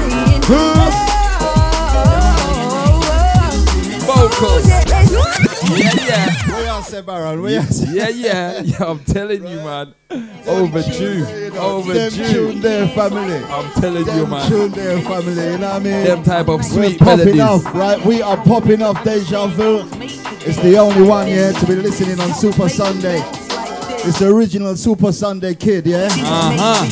[4.06, 4.68] Vocals.
[4.68, 6.28] Yeah, yeah.
[6.52, 7.42] Where you say, Baron?
[7.42, 7.66] Where you?
[7.90, 8.62] Yeah, yeah.
[8.62, 9.94] Yeah, I'm telling you, man.
[10.46, 11.24] Overdue.
[11.24, 12.32] Them Overdue.
[12.32, 13.42] tune there, family.
[13.44, 14.48] I'm telling you, man.
[14.48, 15.32] tune there, family.
[15.34, 16.04] You know what I mean?
[16.04, 17.66] Them type of We're sweet popping melodies.
[17.66, 18.00] off, right?
[18.06, 19.88] We are popping off Deja Vu.
[20.44, 23.20] It's the only one, yeah, to be listening on Super Sunday.
[24.04, 26.08] It's the original Super Sunday kid, yeah?
[26.10, 26.86] Uh-huh.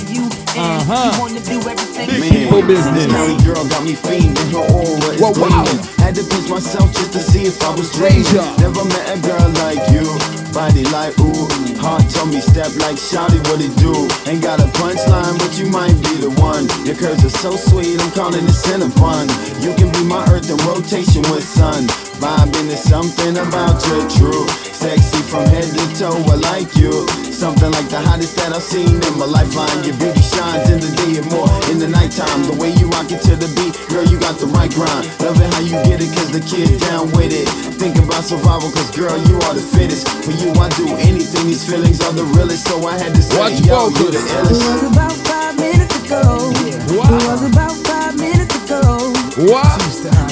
[0.57, 1.90] Uh-huh.
[2.07, 3.07] Big Man, people business.
[3.13, 4.49] county girl got me fiending.
[4.53, 5.65] Her aura is Wow, wow.
[5.65, 5.81] gleaming.
[6.01, 8.25] Had to pinch myself just to see if I was dreaming.
[8.59, 10.07] Never met a girl like you.
[10.53, 11.47] Body like ooh.
[11.81, 13.95] Heart told me step like Shawty, what it do?
[14.29, 16.69] Ain't got a punchline, but you might be the one.
[16.85, 19.29] Your curves are so sweet, I'm calling it Cinnabon.
[19.65, 21.87] You can be my earth in rotation with sun.
[22.21, 24.45] Vibing is something about you true.
[24.77, 26.93] Sexy from head to toe, I like you.
[27.33, 29.85] Something like the hottest that I've seen in my lifeline.
[29.85, 32.43] Your beauty shines in the day and more in the nighttime.
[32.47, 35.11] The way you rock it to the beat, girl, you got the right grind.
[35.21, 37.49] Love it how you get it, cause the kid down with it.
[37.77, 40.09] Think about survival, cause girl, you are the fittest.
[40.25, 41.47] For you, I do anything.
[41.51, 44.25] These feelings are the realest, so I had to say, Watch yo, you the vocals.
[44.25, 44.63] It illest.
[44.63, 46.23] was about five minutes ago.
[46.95, 47.11] Wow.
[47.11, 49.13] It was about five minutes ago.
[49.51, 50.30] What?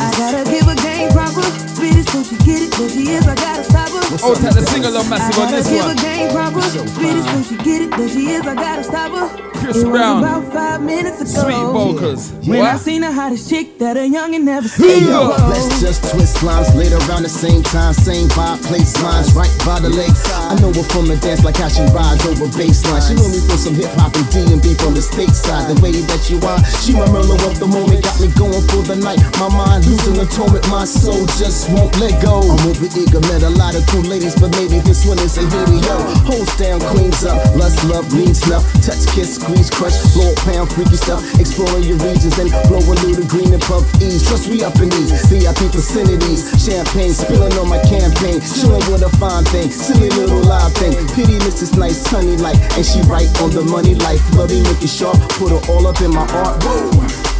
[2.49, 3.13] Speedy so she get it.
[3.13, 4.01] There she is, I gotta stop her.
[4.25, 5.97] Oh, take the single on massive on gotta this give her one.
[6.01, 6.63] game proper.
[6.65, 7.91] Speedy so she get it.
[7.93, 9.29] There she is, I gotta stop her.
[9.61, 10.23] Chris it Brown.
[10.23, 11.43] was about five minutes ago.
[11.45, 12.33] Sweet vocals.
[12.49, 12.81] When I What?
[12.81, 15.09] seen the hottest chick that a youngin' never Hey seen.
[15.13, 19.53] yo, let's just twist lines later around the same time, same vibe, place lines right
[19.67, 20.15] by the lake.
[20.49, 23.03] I know her from the dance like how she rides over baseline.
[23.05, 25.69] She know me from some hip hop and D&B from the stateside.
[25.69, 28.81] The way that you are, she my Merlot of the moment, got me going for
[28.89, 29.21] the night.
[29.37, 32.38] My mind losing atonement, my soul just won't let go.
[32.39, 35.43] I'm over eager, met a lot of cool ladies, but maybe this one is a.
[35.43, 40.71] Yo, holds down, queens up, lust, love, means snuff, touch, kiss, squeeze, crush, blow, pound,
[40.71, 44.27] freaky stuff, exploring your regions and blow a little green and puff ease.
[44.27, 49.11] Trust we up in these VIP vicinities, champagne spilling on my campaign, chilling with a
[49.19, 50.95] fine thing, silly little live thing.
[51.15, 51.77] Pity Mrs.
[51.79, 54.23] Nice, honey like, and she right on the money life.
[54.33, 56.63] Bloody making sharp, put her all up in my art.
[56.63, 57.38] Whoa.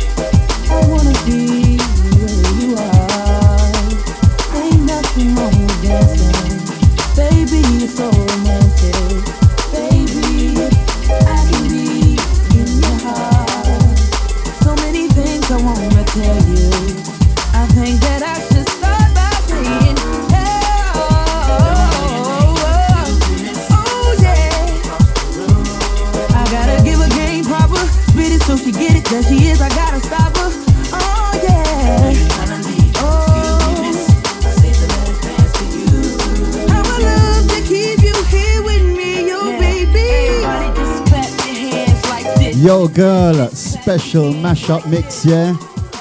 [44.09, 45.55] Special mashup mix, yeah?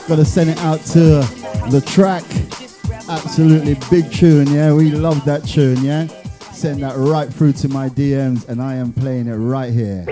[0.07, 1.19] Gotta send it out to
[1.69, 2.23] the track.
[3.09, 4.71] Absolutely big tune, yeah?
[4.71, 6.07] We love that tune, yeah?
[6.53, 10.05] Send that right through to my DMs, and I am playing it right here.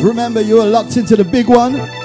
[0.00, 1.99] Remember, you are locked into the big one.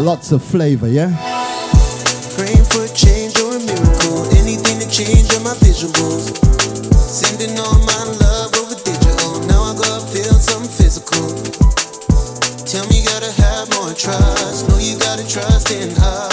[0.00, 1.10] Lots of flavor, yeah?
[2.36, 4.24] Praying for change or a miracle.
[4.34, 6.34] Anything to change on my visuals.
[6.94, 9.40] Sending all my love over digital.
[9.46, 11.28] Now I feel something physical.
[12.64, 14.68] Tell me you gotta have more trust.
[14.68, 16.31] Know you gotta trust in us.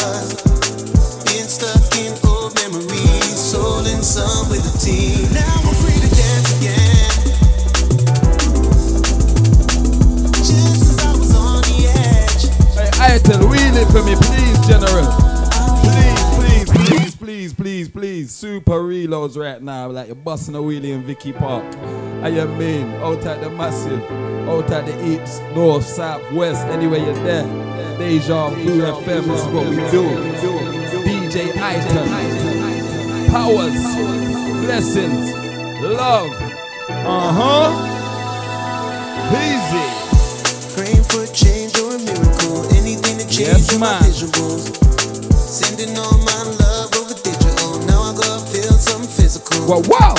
[13.92, 15.08] For me, please, General.
[15.82, 18.32] Please, please, please, please, please, please.
[18.32, 21.66] Super reloads right now, like you're busting a wheelie in Vicky Park.
[22.22, 24.04] I am mean, out at the massive,
[24.48, 27.44] out at the east, north, south, west, anywhere you're there.
[27.98, 30.06] Deja Vu FM is what we do.
[31.04, 32.06] DJ Ital,
[33.32, 33.84] powers,
[34.66, 35.34] blessings,
[35.82, 36.32] love.
[36.90, 37.89] Uh huh.
[43.40, 44.04] Yes, my man.
[44.04, 44.76] visuals.
[45.32, 47.80] Sending all my love over digital.
[47.88, 49.64] Now I gotta feel something physical.
[49.64, 50.16] Wow, wow.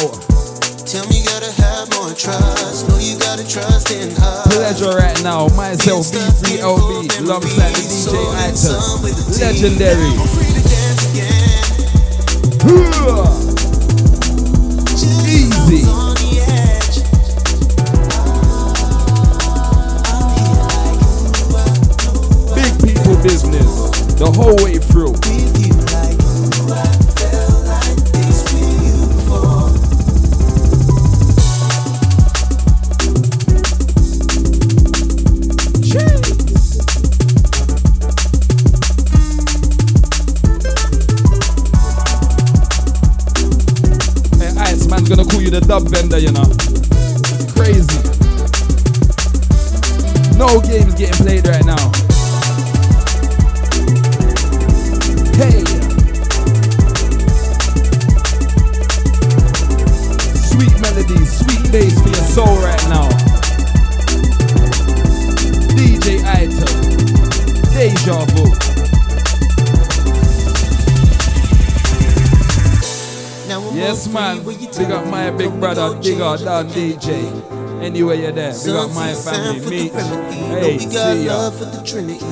[0.89, 2.89] Tell me you gotta have more trust.
[2.89, 4.47] Know you gotta trust in us.
[4.57, 8.81] Pleasure right now, myself B3LB, alongside the DJ Ital.
[9.37, 10.11] Legendary.
[74.13, 74.45] Man.
[74.45, 77.83] Big up my big brother, Big up Don DJ.
[77.83, 79.89] Anyway, you're there, big up my family, me.
[79.89, 81.37] Hey, we got see ya.
[81.37, 82.25] love for the Trinity.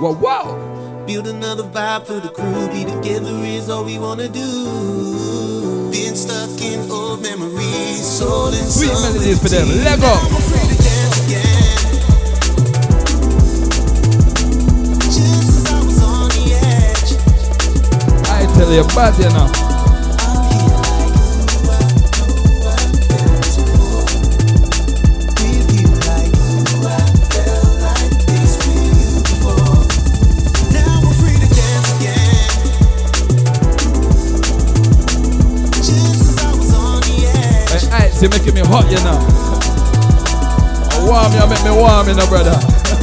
[0.00, 1.04] Wow, wow.
[1.06, 2.68] Build another vibe for the crew.
[2.68, 5.90] Be together is all we wanna do.
[5.90, 8.04] Being stuck in old memories.
[8.04, 9.68] Soul and Sweet melodies for them.
[9.68, 10.12] Let Now go.
[10.20, 11.16] I'm free to dance
[38.26, 39.18] you're making me hot, you know.
[41.06, 42.95] Warm, you make me warm, you know, brother.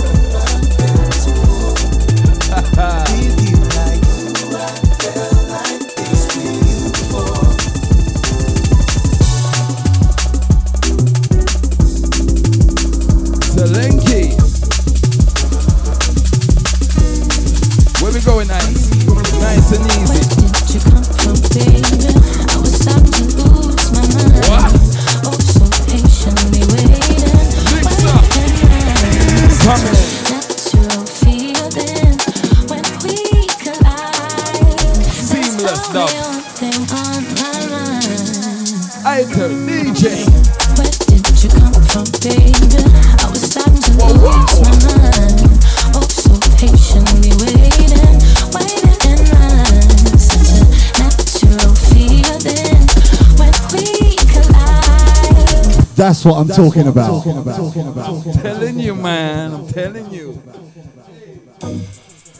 [56.03, 57.25] That's what I'm talking about.
[57.25, 59.53] I'm telling you, man.
[59.53, 60.33] I'm telling you.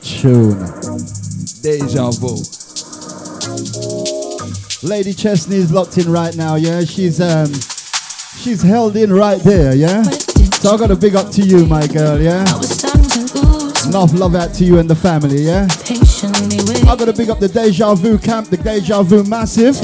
[0.01, 0.59] Tune.
[1.61, 2.43] Deja vu.
[4.85, 6.83] Lady Chesney is locked in right now, yeah?
[6.83, 7.53] She's um
[8.35, 10.03] she's held in right there, yeah?
[10.59, 12.41] So I got a big up to you, my girl, yeah?
[13.87, 15.67] Enough love out to you and the family, yeah?
[16.91, 19.77] I got to big up the Deja Vu camp, the Deja Vu massive.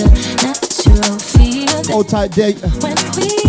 [1.89, 3.48] Hold tight date.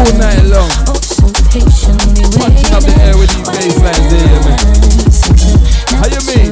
[0.00, 0.70] All night long.
[2.40, 4.58] Punching up the air with these bass lines there, yeah, man.
[6.00, 6.50] How you mean?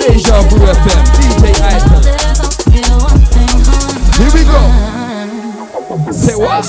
[0.00, 2.02] Deja Vu FM, DJ Ital.
[4.18, 4.60] Here we go.
[6.12, 6.64] Say what?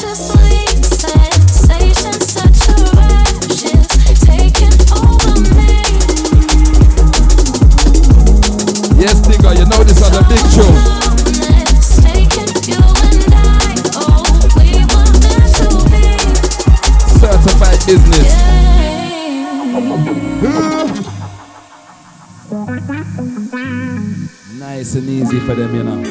[25.45, 26.01] For them, you know.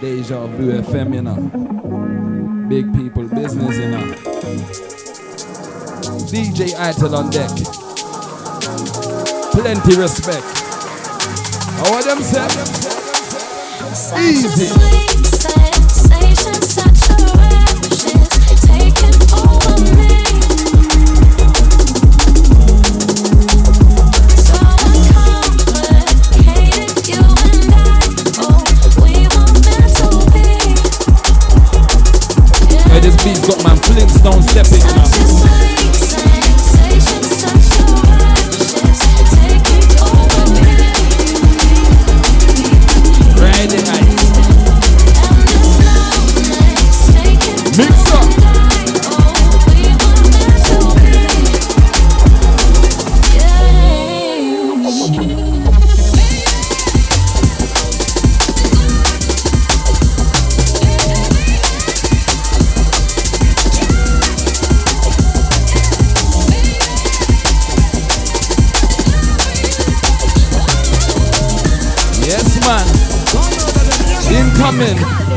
[0.00, 2.68] Deja Vu FM, you know.
[2.68, 4.14] Big people business, you know.
[6.30, 7.50] DJ Ital on deck.
[9.52, 10.44] Plenty respect.
[11.76, 12.46] How are them say?
[14.18, 15.57] Easy.
[33.48, 35.67] Got man Flintstone stepping now.
[74.80, 75.27] Incoming.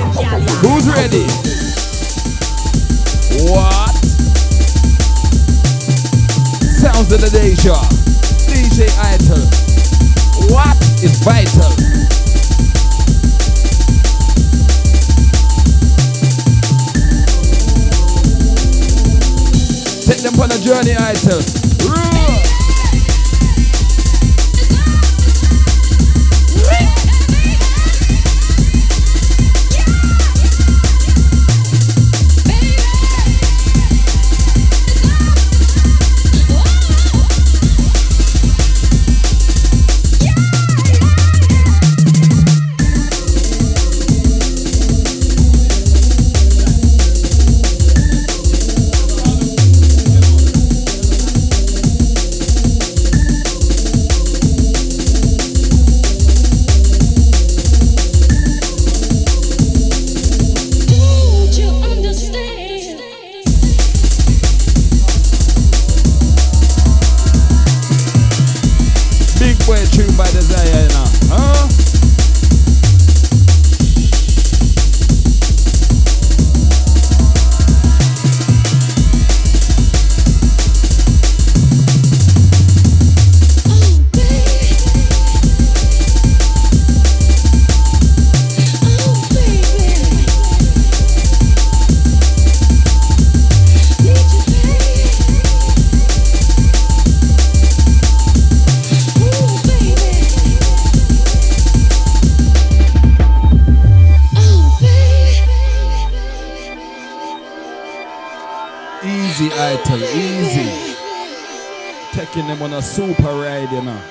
[112.13, 114.01] Taking them on a super ride, you know.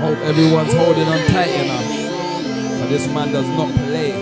[0.00, 2.78] Hope everyone's holding on tight, you know.
[2.80, 4.12] But this man does not play.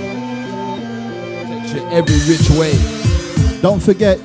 [1.49, 2.75] Takes you every which way.
[3.61, 4.19] Don't forget,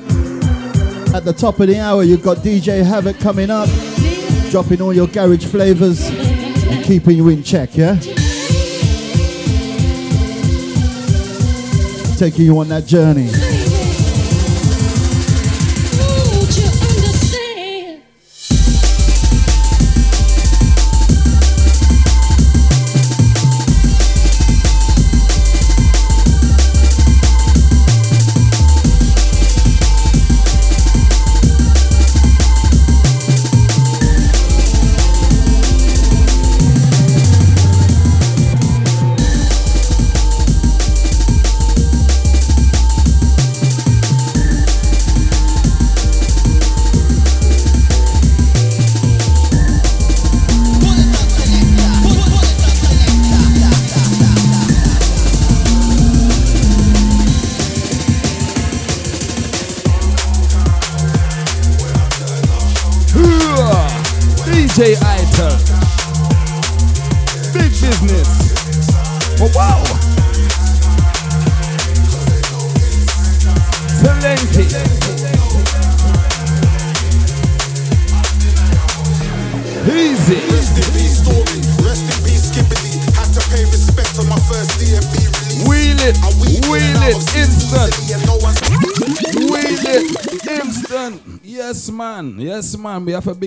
[1.14, 3.68] at the top of the hour, you've got DJ Havoc coming up,
[4.50, 7.98] dropping all your garage flavors and keeping you in check, yeah?
[12.16, 13.45] Taking you on that journey.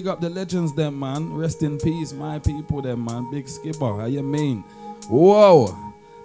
[0.09, 1.31] Up the legends, them, man.
[1.35, 3.29] Rest in peace, my people, them, man.
[3.29, 3.99] Big skipper.
[3.99, 4.63] How you mean?
[5.07, 5.77] Whoa.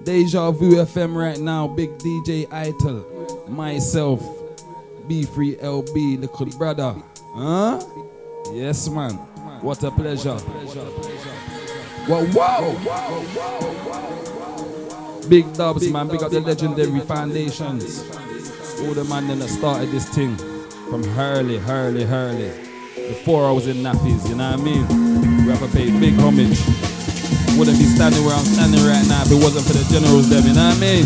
[0.03, 1.69] Deja Vu FM right now.
[1.69, 3.47] Big DJ Ital.
[3.47, 4.23] Myself.
[5.07, 6.95] B3 LB, little brother.
[7.35, 7.79] Huh?
[8.55, 9.17] Yes, man.
[9.61, 10.39] What a pleasure.
[12.07, 12.73] Whoa, whoa.
[13.27, 16.09] whoa, Big dubs, man.
[16.09, 18.01] Big up the legendary foundations.
[18.81, 20.37] All the man that started this thing
[20.89, 22.64] from Hurley, Hurley, Hurley.
[23.09, 24.87] Before I was in nappies, you know what I mean?
[25.45, 26.59] We have to pay big homage.
[27.59, 30.45] Wouldn't be standing where I'm standing right now if it wasn't for the generals them,
[30.47, 31.05] you know what I mean?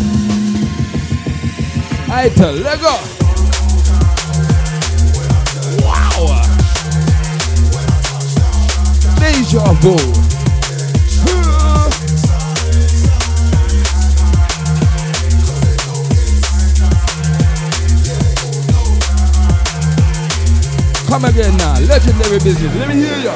[2.09, 2.95] Ital, let go.
[5.85, 6.41] Wow.
[9.19, 10.38] Deja vu.
[21.09, 22.69] Come again now, legendary business.
[22.77, 23.33] Let me hear ya.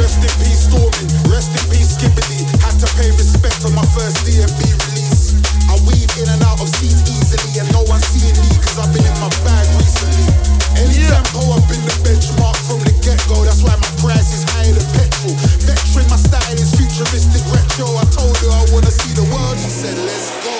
[0.00, 1.04] Rest in peace, Stormy.
[1.28, 2.48] Rest in peace, Skibadee.
[2.64, 5.36] Had to pay respect on my first D&B release.
[5.68, 8.88] I weave in and out of scenes easily, and no one's seeing me because I've
[8.96, 10.32] been in my bag recently.
[10.80, 13.44] Any tempo, I've been the benchmark from the get go.
[13.44, 15.36] That's why my price is higher than petrol.
[15.68, 18.00] Veteran, my style is futuristic retro.
[18.00, 19.60] I told her I wanna see the world.
[19.60, 20.56] She said, Let's go.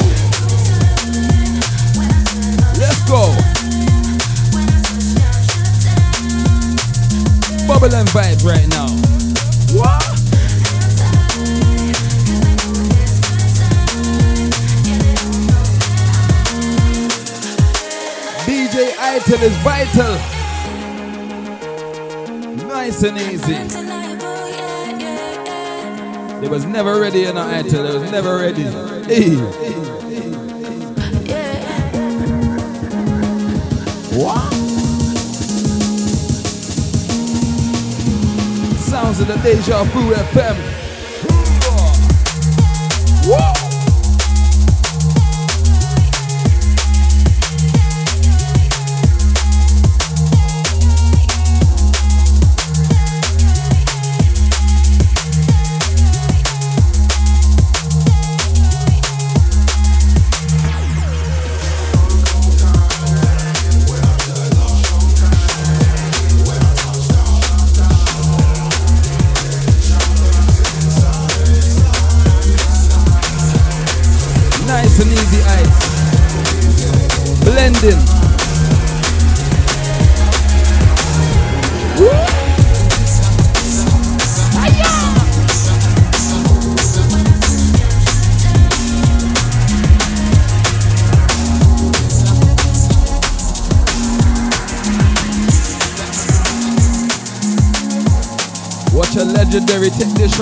[2.77, 3.49] Let's go.
[7.81, 8.89] Bubble and vibes right now.
[9.74, 10.02] What?
[18.44, 20.15] DJ Ital is vital.
[22.69, 23.55] Nice and easy.
[26.40, 27.82] They was never ready in our Ital.
[27.82, 28.65] They was never ready.
[29.07, 29.36] Hey.
[34.19, 34.69] What?
[39.11, 40.57] Sounds of the Deja Vu FM.
[43.27, 43.60] Whoa.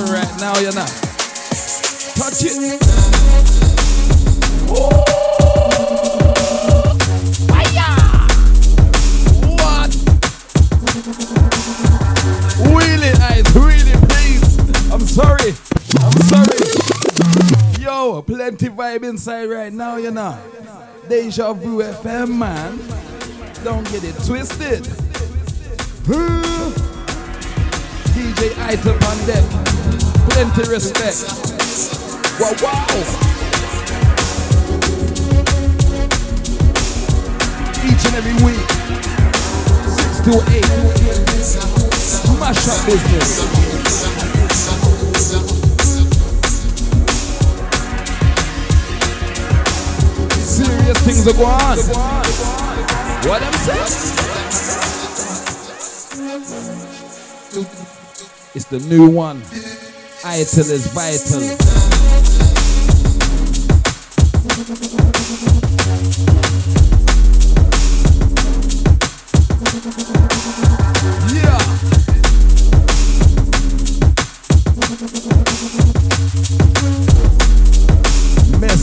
[0.05, 0.87] right now, you know.
[2.15, 2.83] Touch it.
[9.59, 9.91] What?
[12.67, 14.43] Wheel it, eyes, wheel it, please.
[14.93, 15.55] I'm sorry.
[16.01, 17.83] I'm sorry.
[17.83, 20.39] Yo, plenty vibe inside right now, you know.
[21.09, 22.79] Deja Vu FM, man.
[23.65, 24.87] Don't get it twisted.
[28.39, 29.43] DJ Ital on deck.
[30.31, 31.27] Plenty respect.
[32.39, 32.87] Wow, wow.
[37.83, 38.69] Each and every week.
[39.91, 40.63] 6 to 8.
[42.39, 43.31] Mash up business.
[50.47, 51.77] Serious things are going on.
[53.27, 54.18] What I'm saying?
[58.55, 59.43] It's the new one.
[60.25, 61.41] Ital is vital.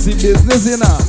[0.05, 1.04] Business, you know.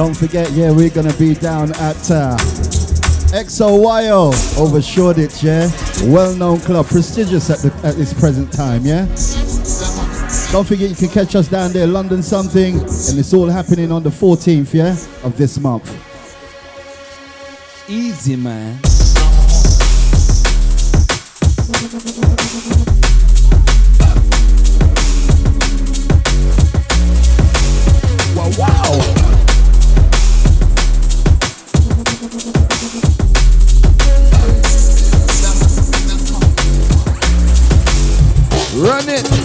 [0.00, 2.34] Don't forget, yeah, we're gonna be down at uh,
[3.36, 5.70] XOYO over Shoreditch, yeah.
[6.04, 9.04] Well-known club, prestigious at the at this present time, yeah.
[10.52, 14.02] Don't forget you can catch us down there, London something, and it's all happening on
[14.02, 15.94] the 14th, yeah, of this month.
[17.86, 18.80] Easy, man.
[38.80, 39.39] Run it.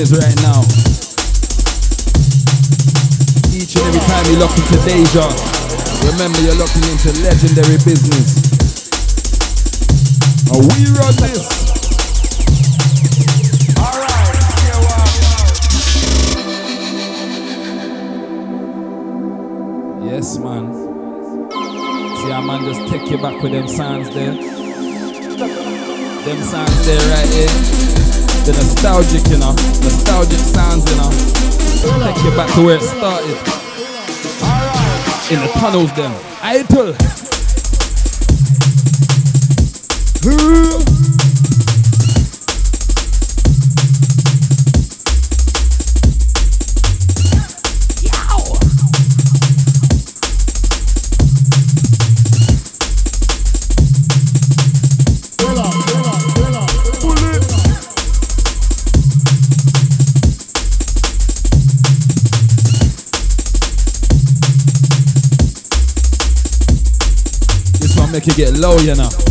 [0.00, 0.60] Business right now.
[3.52, 5.28] Each and every time you lock into Deja,
[6.08, 8.48] remember you're locking into legendary business.
[10.48, 11.44] And we run this.
[20.02, 20.72] Yes, man.
[22.16, 24.32] See, a man just take you back with them sounds there.
[26.24, 27.89] Them sounds there right here.
[28.44, 29.52] The nostalgic, you know.
[29.82, 31.10] Nostalgic sounds, you know.
[32.04, 33.36] Take you back to where it started.
[35.30, 36.14] In the tunnels, them.
[36.42, 36.96] Idol.
[68.30, 69.29] You get low, you know.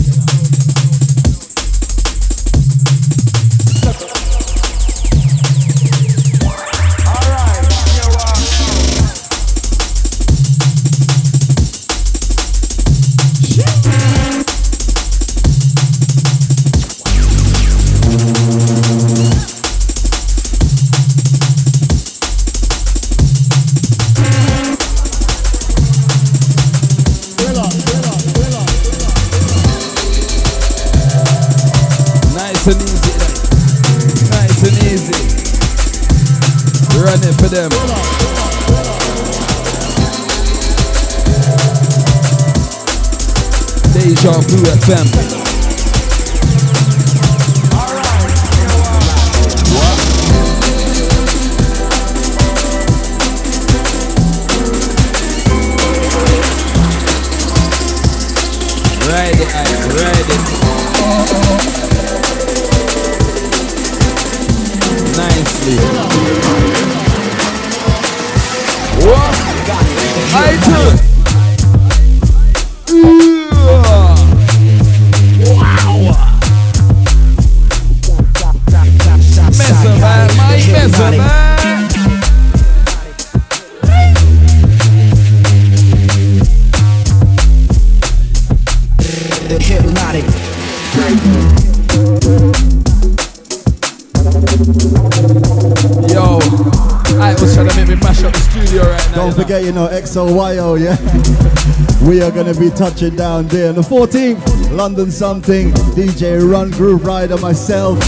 [102.79, 104.71] Touching down there on the 14th.
[104.71, 105.71] London something.
[105.97, 107.99] DJ Run Grooverider, myself,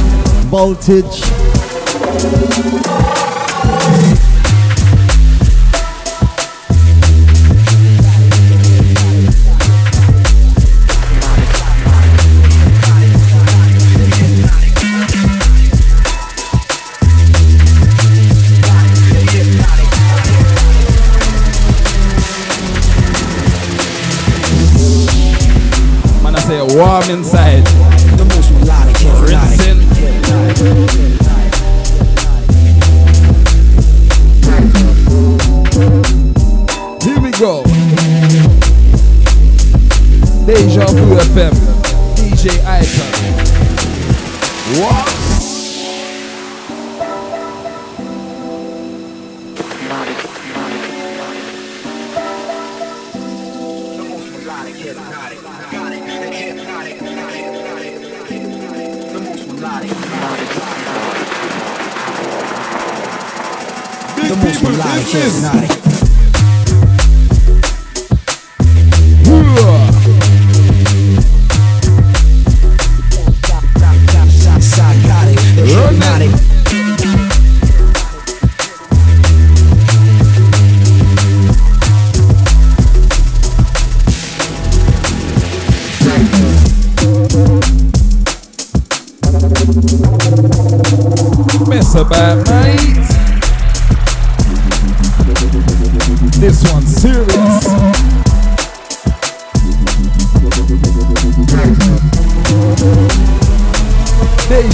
[0.48, 1.41] Voltage.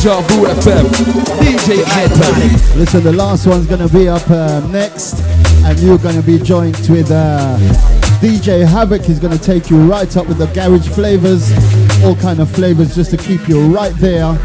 [0.07, 0.85] Vu FM.
[1.41, 2.79] DJ Icon.
[2.79, 5.19] Listen, the last one's gonna be up uh, next,
[5.65, 7.57] and you're gonna be joined with uh,
[8.21, 9.01] DJ Havoc.
[9.01, 11.51] He's gonna take you right up with the garage flavors,
[12.05, 14.39] all kind of flavors, just to keep you right there.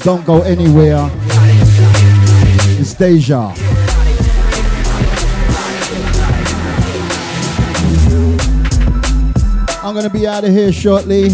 [0.00, 1.10] Don't go anywhere.
[2.80, 3.52] It's Deja.
[9.84, 11.32] I'm gonna be out of here shortly.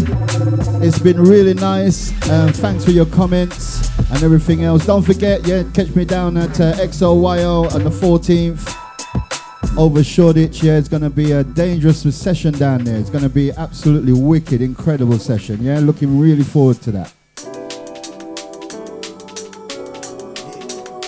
[0.85, 2.11] It's been really nice.
[2.29, 4.85] Um, thanks for your comments and everything else.
[4.85, 10.61] Don't forget, yeah, catch me down at uh, XOYO on the 14th over Shoreditch.
[10.61, 12.97] Yeah, it's gonna be a dangerous session down there.
[12.99, 15.63] It's gonna be absolutely wicked, incredible session.
[15.63, 17.13] Yeah, looking really forward to that.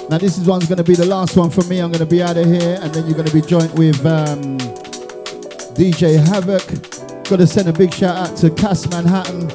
[0.09, 1.79] Now this is one's gonna be the last one for me.
[1.79, 4.57] I'm gonna be out of here, and then you're gonna be joined with um,
[5.75, 7.04] DJ Havoc.
[7.27, 9.49] Gotta send a big shout out to Cass Manhattan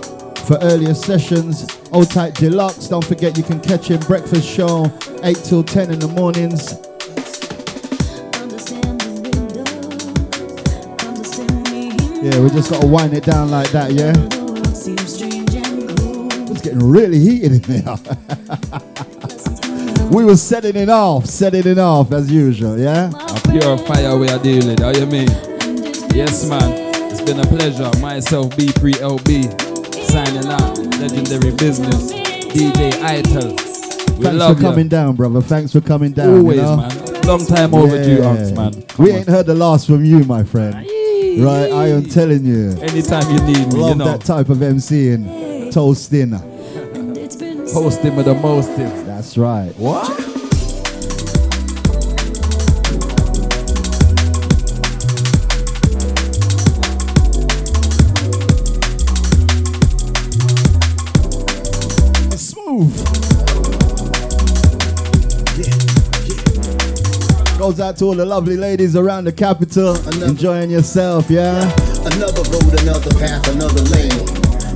[0.45, 1.69] for earlier sessions.
[1.93, 2.89] Old Tight Deluxe.
[2.89, 4.93] Don't forget you can catch him breakfast show
[5.23, 6.81] 8 till 10 in the mornings.
[12.21, 14.13] Yeah, we just gotta wind it down like that, yeah?
[16.51, 17.97] It's getting really heated in there.
[20.11, 23.11] we were setting it off, setting it off as usual, yeah?
[23.15, 25.29] A pure fire we are dealing how you mean?
[26.13, 26.80] Yes, man.
[27.31, 28.01] Been a pleasure.
[28.01, 30.77] Myself, B3LB, signing out.
[30.99, 32.11] Legendary business.
[32.13, 33.53] DJ Ital.
[34.17, 35.41] We Thanks love for coming down, brother.
[35.41, 36.39] Thanks for coming down.
[36.39, 36.77] Always, you know?
[36.79, 37.23] man.
[37.23, 38.85] Long time overdue, Unks, man.
[38.99, 40.75] we ain't heard the last from you, my friend.
[40.75, 42.71] Right, I am telling you.
[42.81, 44.05] Anytime you need me, Love you know.
[44.07, 46.33] that type of MCing, toasting.
[47.73, 49.07] Hosting with the mostest.
[49.07, 49.73] That's right.
[49.77, 50.20] What?
[67.71, 69.95] Goes out to all the lovely ladies around the capital,
[70.27, 71.63] enjoying yourself, yeah.
[72.03, 74.11] Another road, another path, another lane.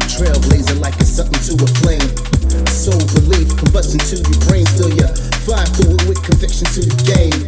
[0.06, 2.06] Trailblazer like it's something to a flame.
[2.70, 5.10] Soul relief, combustion to your brain, still you
[5.42, 7.42] fly through it with conviction to the game.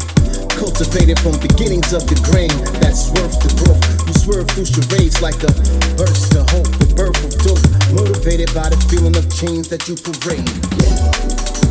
[0.59, 2.51] Cultivated from beginnings of the grain,
[2.83, 3.79] that's worth the growth.
[4.11, 5.53] You swerve through charades like a
[5.95, 7.63] burst of hope, the birth of dope.
[7.95, 11.66] Motivated by the feeling of change that you parade.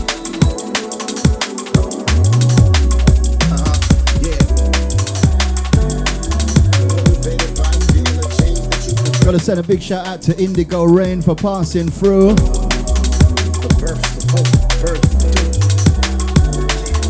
[9.26, 12.36] Gotta send a big shout out to Indigo Reign for passing through.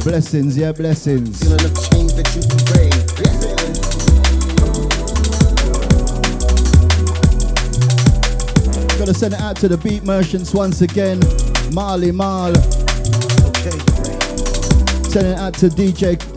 [0.02, 1.44] Blessings, yeah, blessings.
[1.44, 2.26] Feeling of change that.
[8.98, 11.20] Gotta send it out to the beat merchants once again.
[11.74, 12.52] Marley Marl.
[13.48, 13.78] Okay,
[15.10, 16.35] Send it out to DJ.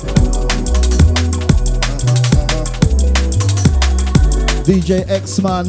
[4.68, 5.68] DJ X-Man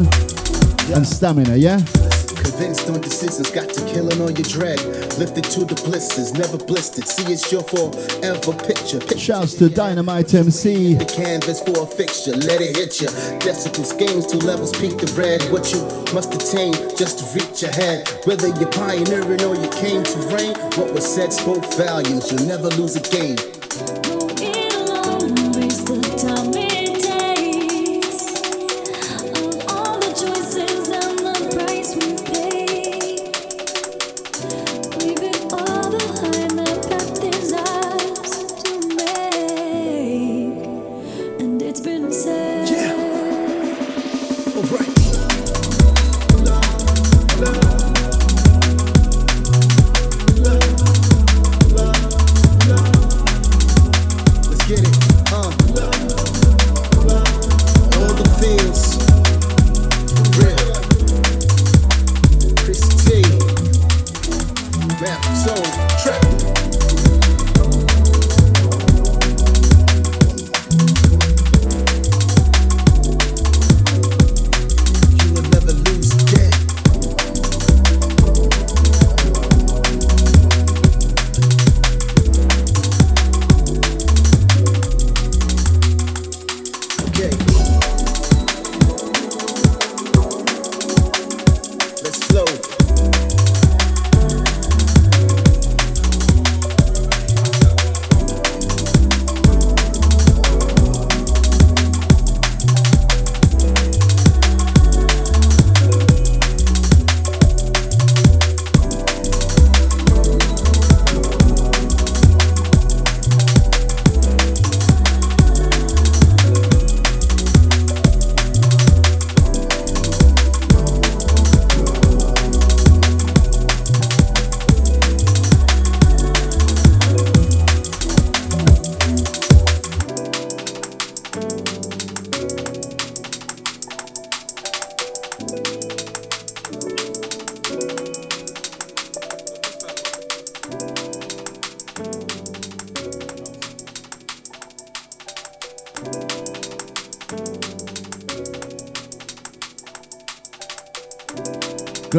[0.94, 1.78] and Stamina, yeah?
[2.36, 4.78] Convinced on decisions, got to killing on your dread.
[5.18, 7.08] Lifted to the blisters, never blistered.
[7.08, 9.00] See it's your forever picture.
[9.18, 10.96] Shouts to Dynamite MC.
[10.96, 13.08] The canvas for a fixture, let it hit you.
[13.40, 15.42] Decibels, games, two levels, peak the red.
[15.50, 15.80] What you
[16.14, 18.06] must attain just to reach ahead.
[18.26, 22.34] Whether you're pioneering or you came to reign, what was said spoke volumes.
[22.34, 23.38] You'll never lose a game.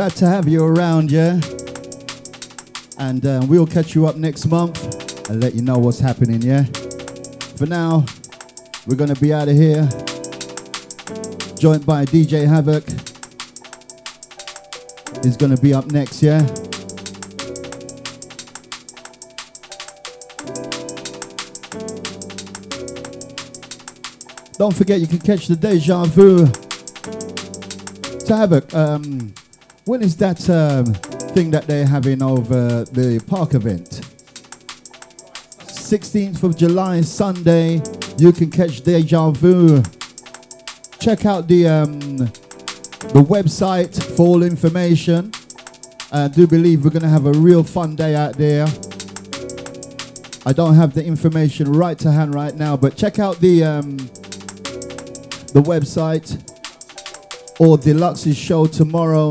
[0.01, 1.39] Glad to have you around, yeah?
[2.97, 6.65] And uh, we'll catch you up next month and let you know what's happening, yeah?
[7.57, 8.07] For now,
[8.87, 9.87] we're gonna be out of here.
[11.59, 12.89] Joined by DJ Havoc.
[15.23, 16.41] He's gonna be up next, yeah?
[24.57, 26.47] Don't forget you can catch the Deja Vu.
[28.25, 29.35] To Havoc, um,
[29.85, 30.87] when is that um,
[31.35, 34.03] thing that they're having over the park event?
[35.67, 37.83] 16th of July, Sunday.
[38.19, 39.83] You can catch Deja Vu
[41.01, 45.33] check out the um, the website for all information.
[46.13, 48.67] I do believe we're going to have a real fun day out there.
[50.45, 53.97] I don't have the information right to hand right now, but check out the um,
[55.57, 56.39] the website
[57.59, 59.31] or Deluxe's show tomorrow,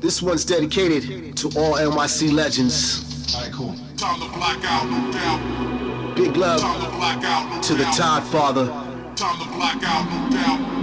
[0.00, 3.34] This one's dedicated to all NYC legends.
[3.34, 3.74] Alright, cool.
[3.96, 5.40] Time to black out, no doubt.
[6.16, 6.60] Big love
[7.62, 8.66] to, the Todd Father.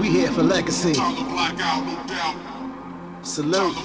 [0.02, 0.94] We here for legacy.
[0.94, 2.36] Time to black out, no doubt.
[3.26, 3.76] Salute.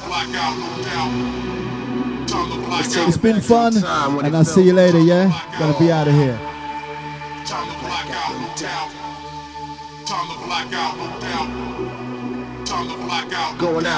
[3.07, 5.31] It's been fun, and I'll see you later, yeah?
[5.59, 6.39] Gonna be out of here.
[7.45, 8.09] Time to black
[10.73, 11.84] out, no doubt.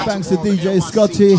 [0.05, 1.35] Thanks to DJ Scotty.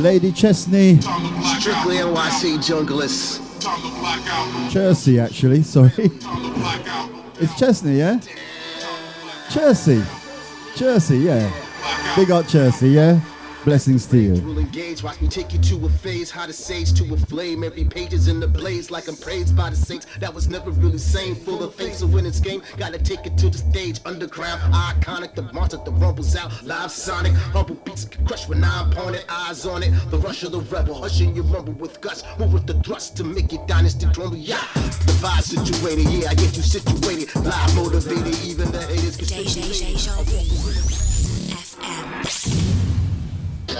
[0.00, 3.40] Lady Chesney, Strictly NYC to.
[4.72, 5.92] Chelsea actually, sorry.
[7.40, 8.20] It's Chesney, yeah?
[9.50, 10.02] Chelsea.
[10.76, 11.50] Chelsea, yeah.
[12.16, 13.20] Big up Chelsea, yeah?
[13.64, 14.32] Blessings to you.
[14.40, 17.62] Will engage, watch me take you to a phase, how the sage to a flame.
[17.62, 20.06] Every page is in the blaze, like I'm praised by the saints.
[20.18, 21.96] That was never really sane, full of faith.
[21.96, 24.00] So when it's game, gotta take it to the stage.
[24.06, 26.50] Underground, iconic, the monster that rumbles out.
[26.64, 29.90] Live sonic, humble beats get crushed with nine pointed eyes on it.
[30.10, 32.24] The rush of the rebel, hushing your rumble with guts.
[32.38, 34.38] Move with the thrust to make it dynasty crumble.
[34.38, 37.34] Yeah, the vibe situated, yeah, I get you situated.
[37.36, 39.26] Live motivated, even the haters can
[43.70, 43.76] You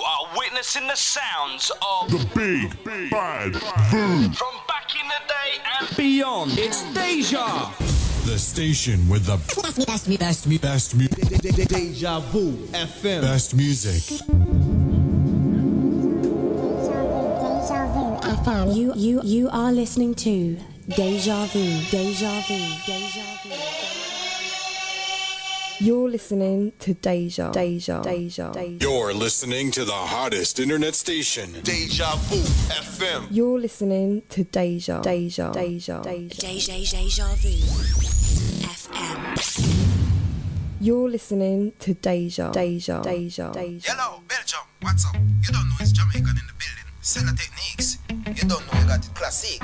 [0.00, 3.54] are witnessing the sounds of the big big bad
[3.90, 4.34] food.
[4.34, 6.52] from back in the day and beyond.
[6.56, 7.70] It's Deja.
[8.24, 9.36] The station with the
[9.86, 11.06] Best me, best me, best me.
[11.06, 13.20] Deja vu FM.
[13.20, 14.02] best music.
[18.74, 20.56] You, you, you are listening to
[20.88, 21.60] Deja Vu,
[21.90, 23.41] Deja Vu, Deja Vu.
[25.82, 28.78] You're listening to Deja, Deja, Deja, Deja.
[28.80, 32.36] You're listening to the hottest internet station, Deja Vu
[32.70, 33.26] FM.
[33.32, 36.40] You're listening to Deja, Deja, Deja, Deja.
[36.40, 37.48] Deja, Deja Vu.
[38.62, 39.34] FM.
[40.80, 43.92] You're listening to Deja, Deja, Deja, Deja.
[43.92, 45.16] Hello, Belgium, what's up?
[45.16, 46.86] You don't know it's Jamaican in the building.
[47.00, 47.98] Seller techniques.
[48.40, 49.60] You don't know you got it classic.